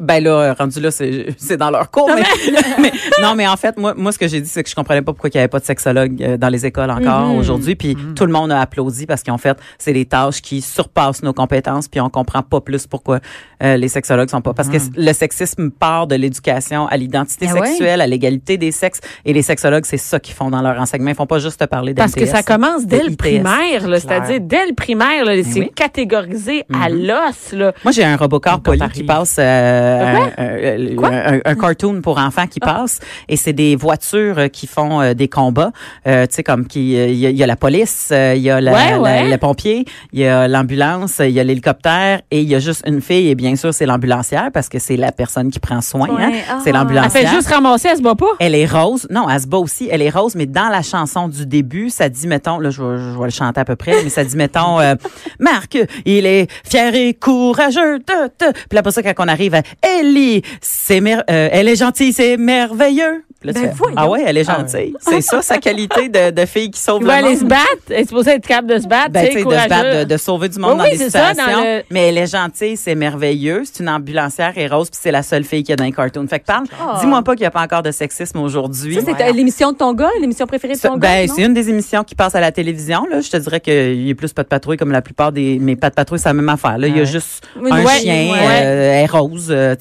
Ben 0.01 0.23
là, 0.25 0.55
rendu 0.55 0.81
là, 0.81 0.91
c'est 0.91 1.27
c'est 1.37 1.57
dans 1.57 1.71
leur 1.71 1.91
cours. 1.91 2.11
Mais, 2.15 2.23
mais- 2.83 2.93
non, 3.23 3.35
mais 3.37 3.47
en 3.47 3.57
fait, 3.57 3.77
moi, 3.77 3.95
moi, 3.97 4.13
ce 4.13 4.19
que 4.19 4.27
j'ai 4.29 4.41
dit, 4.41 4.49
c'est 4.49 4.63
que 4.63 4.71
je 4.71 4.75
comprenais 4.75 5.03
pas 5.03 5.13
pourquoi 5.13 5.31
il 5.33 5.35
y 5.37 5.39
avait 5.39 5.49
pas 5.49 5.61
de 5.61 5.65
sexologue 5.65 6.23
euh, 6.23 6.37
dans 6.37 6.49
les 6.49 6.65
écoles 6.67 6.91
encore 6.91 7.29
Mhm. 7.29 7.39
aujourd'hui. 7.39 7.75
Puis 7.77 7.97
tout 8.17 8.25
le 8.27 8.33
monde 8.33 8.51
a 8.53 8.61
applaudi 8.61 9.07
parce 9.07 9.23
qu'en 9.23 9.39
fait, 9.39 9.57
c'est 9.79 9.93
des 9.93 10.07
tâches 10.07 10.41
qui 10.43 10.61
surpassent 10.63 11.23
nos 11.23 11.33
compétences. 11.33 11.87
Puis 11.89 12.01
on 12.01 12.09
comprend 12.11 12.43
pas 12.43 12.61
plus 12.61 12.87
pourquoi 12.87 13.21
euh, 13.63 13.77
les 13.77 13.89
sexologues 13.89 14.31
sont 14.31 14.41
pas. 14.41 14.55
Parce 14.55 14.69
que 14.69 14.79
le 14.97 15.13
sexisme 15.13 15.71
part 15.71 16.07
de 16.07 16.15
l'éducation 16.17 16.87
à 16.87 16.97
l'identité 16.97 17.47
ouais? 17.53 17.67
sexuelle, 17.67 18.01
à 18.01 18.07
l'égalité 18.07 18.57
des 18.57 18.73
sexes. 18.73 19.01
Et 19.25 19.33
les 19.33 19.43
sexologues, 19.43 19.85
c'est 19.85 19.97
ça 19.99 20.19
qu'ils 20.19 20.35
font 20.35 20.51
dans 20.51 20.63
leur 20.63 20.81
enseignement. 20.81 21.11
Ils 21.11 21.17
font 21.17 21.27
pas 21.27 21.39
juste 21.39 21.61
te 21.61 21.65
parler 21.67 21.93
Parce 21.95 22.15
que 22.15 22.21
d'MTS. 22.21 22.31
ça 22.33 22.43
commence 22.43 22.87
dès 22.87 23.03
le 23.03 23.17
primaire, 23.17 23.87
là, 23.87 24.01
c'est-à-dire 24.01 24.41
dès 24.41 24.67
le 24.67 24.75
primaire, 24.75 25.25
là, 25.25 25.35
c'est 25.45 25.61
oui. 25.61 25.71
catégorisé 25.75 26.65
à 26.73 26.89
l'os. 26.89 27.53
Là. 27.53 27.73
Moi, 27.85 27.93
j'ai 27.93 28.05
un 28.05 28.17
Robocop 28.17 28.63
poli 28.63 28.81
qui 28.93 29.05
passe 29.05 29.37
euh, 29.39 29.90
euh, 29.91 31.41
un, 31.45 31.51
un- 31.51 31.55
cartoon 31.55 32.01
pour 32.01 32.19
enfants 32.19 32.47
qui 32.47 32.61
passe 32.61 33.01
et 33.29 33.37
c'est 33.37 33.53
des 33.53 33.77
voitures 33.77 34.39
euh, 34.39 34.49
qui 34.49 34.67
font 34.67 35.01
euh, 35.01 35.15
des 35.15 35.29
combats. 35.29 35.73
Euh, 36.07 36.27
tu 36.27 36.35
sais 36.37 36.43
comme 36.43 36.67
qui 36.67 36.97
euh, 36.97 37.09
il 37.09 37.17
y, 37.17 37.27
a- 37.27 37.31
il 37.31 37.37
y 37.37 37.43
a 37.43 37.47
la 37.47 37.57
police, 37.57 38.09
euh, 38.13 38.35
il 38.37 38.43
y 38.43 38.51
a 38.51 38.61
la, 38.61 38.73
Ouais, 38.73 38.99
la- 38.99 39.29
le 39.29 39.39
pompier, 39.39 39.85
il 40.13 40.21
y 40.21 40.27
a 40.27 40.49
l'ambulance, 40.49 41.19
il 41.21 41.31
y 41.31 41.41
a 41.41 41.45
l'hélicoptère 41.45 42.21
et 42.31 42.41
il 42.41 42.49
y 42.49 42.55
a 42.55 42.59
juste 42.59 42.83
une 42.87 43.01
fille 43.01 43.29
et 43.29 43.35
bien 43.35 43.57
sûr 43.57 43.73
c'est 43.75 43.87
l'ambulancière 43.87 44.51
parce 44.53 44.69
que 44.69 44.79
c'est 44.79 44.97
la 44.97 45.13
personne 45.13 45.51
qui 45.51 45.59
prend 45.61 45.81
soin. 45.81 46.09
hein. 46.11 46.31
Ouais, 46.31 46.45
ah. 46.51 46.59
C'est 46.63 46.71
Elle 46.71 46.77
l'ambulancière. 46.77 47.29
fait 47.29 47.35
juste 47.35 47.49
ramasser, 47.49 47.89
elle 47.91 47.97
se 47.99 48.03
bat 48.03 48.15
pas? 48.15 48.27
Elle 48.39 48.55
est 48.55 48.67
rose. 48.67 49.07
Non, 49.11 49.29
elle 49.29 49.41
se 49.41 49.47
bat 49.47 49.59
aussi. 49.59 49.89
Elle 49.91 50.03
est 50.03 50.11
rose, 50.11 50.35
mais 50.35 50.47
dans 50.47 50.69
la 50.69 50.83
chanson 50.83 51.29
du 51.29 51.47
début, 51.47 51.91
ça 51.91 52.09
dit, 52.09 52.27
mettons, 52.27 52.59
là, 52.59 52.71
je 52.71 52.83
vais, 52.83 52.99
je 52.99 53.19
vais 53.19 53.25
le 53.25 53.31
chanter 53.31 53.61
à 53.61 53.65
peu 53.65 53.77
près, 53.77 53.93
mais 54.03 54.09
ça 54.11 54.25
dit, 54.25 54.37
mettons, 54.37 54.81
euh, 54.81 54.95
Marc, 55.39 55.79
il 56.05 56.27
est 56.27 56.49
fier 56.69 56.95
et 56.95 57.15
courageux. 57.15 57.99
Puis 58.07 58.47
là, 58.73 58.83
pour 58.83 58.93
ça, 58.93 59.03
quand 59.03 59.13
on 59.19 59.29
arrive 59.29 59.55
à 59.55 59.63
Ellie, 59.83 60.43
c'est 60.61 61.01
mer- 61.01 61.25
euh, 61.31 61.49
elle 61.53 61.69
est 61.69 61.77
gentille, 61.77 62.13
c'est 62.13 62.37
merveilleux. 62.37 63.25
Là, 63.43 63.53
Ben 63.55 63.73
fais, 63.75 63.85
ah 63.97 64.09
ouais, 64.09 64.23
elle 64.27 64.37
est 64.37 64.45
gentille. 64.45 64.95
C'est 65.01 65.23
ça, 65.23 65.41
sa 65.41 65.57
qualité 65.59 66.09
de, 66.11 66.31
de 66.31 66.45
fille 66.47 66.71
qui 66.71 66.79
sauve 66.81 67.01
le 67.01 67.07
va 67.07 67.15
aller 67.15 67.37
se 67.37 67.41
monde. 67.41 67.49
battre. 67.51 67.65
Elle 67.89 68.01
est 68.01 68.05
supposée 68.09 68.33
être 68.33 68.47
capable 68.47 68.69
de 68.75 68.79
se 68.79 68.87
battre. 68.87 69.11
Ben, 69.13 69.25
de 69.35 69.39
se 69.41 69.69
battre, 69.69 69.99
de, 70.01 70.05
de 70.05 70.17
sauver 70.19 70.49
du 70.51 70.59
monde 70.59 70.73
Oui, 70.73 70.77
dans 70.79 70.85
oui, 70.85 70.91
des 70.99 71.09
ça, 71.11 71.29
situations. 71.33 71.59
dans 71.59 71.65
le- 71.65 71.83
Mais 71.91 72.09
elle 72.09 72.19
est 72.19 72.27
gentille, 72.31 72.77
c'est 72.77 72.95
merveilleux. 72.95 73.63
C'est 73.65 73.83
une 73.83 73.89
ambulancière 73.89 74.53
et 74.59 74.67
rose, 74.67 74.91
puis 74.91 74.99
c'est 75.03 75.11
la 75.11 75.23
seule 75.23 75.45
fille 75.45 75.63
qu'il 75.63 75.71
y 75.71 75.73
a 75.73 75.77
dans 75.77 75.85
les 75.85 75.93
cartoons. 75.93 76.27
Fait 76.29 76.41
que 76.41 76.45
parle, 76.45 76.65
dis-moi 77.01 77.23
pas 77.23 77.33
qu'il 77.33 77.41
n'y 77.43 77.47
a 77.47 77.51
pas 77.51 77.63
encore 77.63 77.83
de 77.83 77.91
sexisme 77.93 78.39
aujourd'hui. 78.41 78.97
Ça, 78.97 79.01
c'est 79.17 79.33
l'émission 79.33 79.73
de 79.73 79.77
ton 79.79 79.95
gars, 79.95 80.11
l'émission 80.21 80.47
préférée 80.47 80.75
de 80.75 80.81
ton 80.81 80.99
ben, 80.99 81.27
gars. 81.27 81.33
c'est 81.35 81.43
une 81.43 81.55
des 81.55 81.71
émissions 81.71 82.05
qui 82.05 82.15
passe 82.15 82.35
à 82.35 82.41
la 82.41 82.53
télévision. 82.53 83.07
Là. 83.11 83.21
Je 83.23 83.31
te 83.31 83.37
dirais 83.39 83.61
qu'il 83.61 84.07
y 84.07 84.11
a 84.11 84.15
plus 84.15 84.33
pas 84.35 84.43
de 84.43 84.49
patrouille 84.49 84.77
comme 84.77 84.93
la 84.93 85.03
plupart 85.03 85.33
des. 85.33 85.59
Mais 85.61 85.77
pas 85.77 85.89
de 85.89 85.95
patrouille, 85.95 86.19
c'est 86.19 86.29
la 86.29 86.35
même 86.35 86.49
affaire. 86.51 86.77
Là. 86.77 86.87
Il 86.89 86.97
y 86.97 87.01
a 87.01 87.05
juste 87.05 87.47
un 87.71 87.87
chien, 87.87 88.33
euh, 88.35 88.93
elle 88.99 89.05
est 89.05 89.07
rose. 89.11 89.49
euh, 89.51 89.75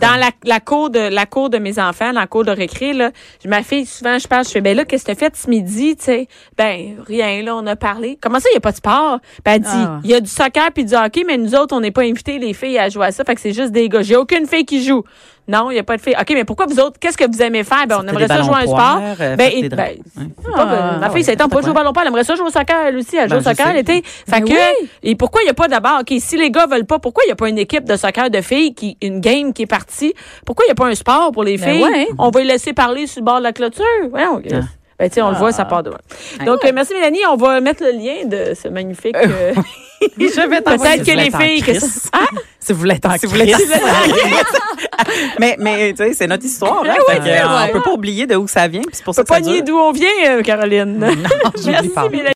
dans 0.00 0.16
la, 0.44 0.60
cour 0.60 0.90
de 0.90 0.98
la 1.12 1.26
cour 1.26 1.50
de 1.50 1.58
mes 1.58 1.78
enfants, 1.78 2.12
dans 2.12 2.20
la 2.20 2.26
cour 2.26 2.44
de 2.44 2.52
là, 2.80 3.10
ma 3.46 3.62
fille, 3.62 3.86
souvent, 3.86 4.18
je 4.18 4.26
parle, 4.26 4.44
je 4.44 4.50
fais, 4.50 4.60
ben 4.60 4.76
là, 4.76 4.84
qu'est-ce 4.84 5.04
que 5.04 5.12
t'as 5.12 5.18
fait 5.18 5.36
ce 5.36 5.48
midi, 5.48 5.96
tu 5.96 6.04
sais? 6.04 6.28
Ben, 6.56 6.96
rien, 7.06 7.42
là, 7.42 7.56
on 7.56 7.66
a 7.66 7.76
parlé. 7.76 8.18
Comment 8.20 8.40
ça, 8.40 8.48
il 8.50 8.54
n'y 8.54 8.58
a 8.58 8.60
pas 8.60 8.72
de 8.72 8.76
sport? 8.76 9.18
Ben, 9.44 9.52
elle 9.54 9.60
dit, 9.60 9.68
Ah. 9.72 10.00
il 10.04 10.10
y 10.10 10.14
a 10.14 10.20
du 10.20 10.28
soccer 10.30 10.70
puis 10.72 10.84
du 10.84 10.94
hockey, 10.94 11.24
mais 11.26 11.36
nous 11.36 11.54
autres, 11.54 11.74
on 11.76 11.80
n'est 11.80 11.90
pas 11.90 12.02
invités, 12.02 12.38
les 12.38 12.52
filles, 12.54 12.78
à 12.78 12.88
jouer 12.88 13.06
à 13.06 13.12
ça. 13.12 13.24
Fait 13.24 13.34
que 13.34 13.40
c'est 13.40 13.52
juste 13.52 13.72
des 13.72 13.88
gars. 13.88 14.02
J'ai 14.02 14.16
aucune 14.16 14.46
fille 14.46 14.64
qui 14.64 14.82
joue. 14.84 15.02
Non, 15.48 15.70
il 15.70 15.74
n'y 15.74 15.80
a 15.80 15.84
pas 15.84 15.96
de 15.96 16.02
filles. 16.02 16.16
OK, 16.20 16.26
mais 16.30 16.44
pourquoi 16.44 16.66
vous 16.66 16.80
autres, 16.80 16.98
qu'est-ce 16.98 17.16
que 17.16 17.24
vous 17.30 17.40
aimez 17.42 17.62
faire? 17.62 17.86
Ben, 17.86 17.98
on 18.02 18.08
aimerait 18.08 18.26
ça 18.26 18.42
jouer 18.42 18.54
à 18.54 18.58
un 18.58 18.66
sport. 18.66 19.00
euh, 19.20 19.36
ben, 19.36 19.50
et- 19.54 19.68
ben. 19.68 19.76
Ouais. 19.78 19.98
c'est 20.16 20.52
pas- 20.52 20.68
Ah, 20.68 20.98
ma 20.98 21.10
fille, 21.10 21.22
ça 21.24 21.32
étend 21.32 21.48
pas 21.48 21.56
de 21.58 21.62
jouer 21.62 21.70
au 21.70 21.74
ballon. 21.74 21.92
Elle 22.00 22.08
aimerait 22.08 22.24
ça 22.24 22.34
jouer 22.34 22.46
au 22.46 22.50
soccer, 22.50 22.76
elle 22.86 22.96
aussi. 22.96 23.16
Elle 23.16 23.28
joue 23.28 23.36
Ben, 23.36 23.36
au 23.36 23.40
je 23.44 23.48
soccer 23.48 23.72
l'été. 23.72 24.02
Fait 24.02 24.40
Ben 24.40 24.44
que, 24.44 24.50
oui. 24.52 24.88
et 25.02 25.14
pourquoi 25.14 25.42
il 25.42 25.44
n'y 25.44 25.50
a 25.50 25.54
pas 25.54 25.68
d'abord, 25.68 26.00
OK, 26.00 26.12
si 26.18 26.36
les 26.36 26.50
gars 26.50 26.66
veulent 26.66 26.84
pas, 26.86 26.98
pourquoi 26.98 27.22
il 27.24 27.28
n'y 27.28 27.32
a 27.32 27.36
pas 27.36 27.48
une 27.48 27.58
équipe 27.58 27.84
de 27.84 27.96
soccer 27.96 28.28
de 28.30 28.40
filles 28.40 28.74
qui, 28.74 28.96
une 29.02 29.20
game 29.20 29.52
qui 29.52 29.62
est 29.62 29.66
partie? 29.66 30.14
Pourquoi 30.44 30.64
il 30.64 30.68
n'y 30.68 30.72
a 30.72 30.74
pas 30.74 30.86
un 30.86 30.94
sport 30.94 31.30
pour 31.32 31.44
les 31.44 31.56
Ben 31.58 31.70
filles? 31.74 31.84
ouais. 31.84 32.08
On 32.18 32.30
va 32.30 32.40
les 32.40 32.46
laisser 32.46 32.72
parler 32.72 33.06
sur 33.06 33.20
le 33.20 33.24
bord 33.26 33.38
de 33.38 33.44
la 33.44 33.52
clôture. 33.52 33.84
Chris. 34.44 34.54
Ben, 34.98 35.08
tu 35.10 35.14
sais, 35.16 35.22
on 35.22 35.30
le 35.30 35.36
voit, 35.36 35.52
ça 35.52 35.64
part 35.66 35.82
de 35.82 35.90
loin. 35.90 35.98
Donc, 36.46 36.64
euh, 36.64 36.70
merci 36.74 36.94
Mélanie. 36.94 37.20
On 37.30 37.36
va 37.36 37.60
mettre 37.60 37.82
le 37.84 37.90
lien 37.92 38.24
de 38.24 38.54
ce 38.54 38.68
magnifique. 38.68 39.14
euh, 39.14 39.52
je 40.18 40.48
vais 40.48 40.60
Peut-être 40.62 41.04
que 41.04 41.10
les 41.16 41.30
filles. 41.30 41.62
que 41.62 41.72
Ah, 42.14 42.20
Si 42.58 42.72
vous 42.72 42.84
l'êtes 42.84 43.04
en 43.04 43.16
Si 43.18 43.26
vous 43.26 43.34
l'êtes- 43.36 43.54
mais, 45.38 45.56
mais, 45.58 45.92
tu 45.92 45.98
sais, 46.04 46.12
c'est 46.14 46.26
notre 46.26 46.44
histoire. 46.44 46.82
Hein, 46.86 46.94
oui, 47.08 47.14
c'est 47.22 47.40
euh, 47.40 47.44
on 47.68 47.72
peut 47.72 47.82
pas 47.82 47.92
oublier 47.92 48.26
de 48.26 48.36
où 48.36 48.48
ça 48.48 48.68
vient. 48.68 48.80
on 48.80 48.92
ça 48.94 49.02
peut 49.04 49.12
ça 49.12 49.24
pas 49.24 49.40
nier 49.40 49.62
d'où 49.62 49.76
on 49.76 49.92
vient, 49.92 50.08
euh, 50.28 50.42
Caroline. 50.42 50.98
j'oublie 51.56 51.70
Merci. 51.94 52.10
Mélanie. 52.10 52.34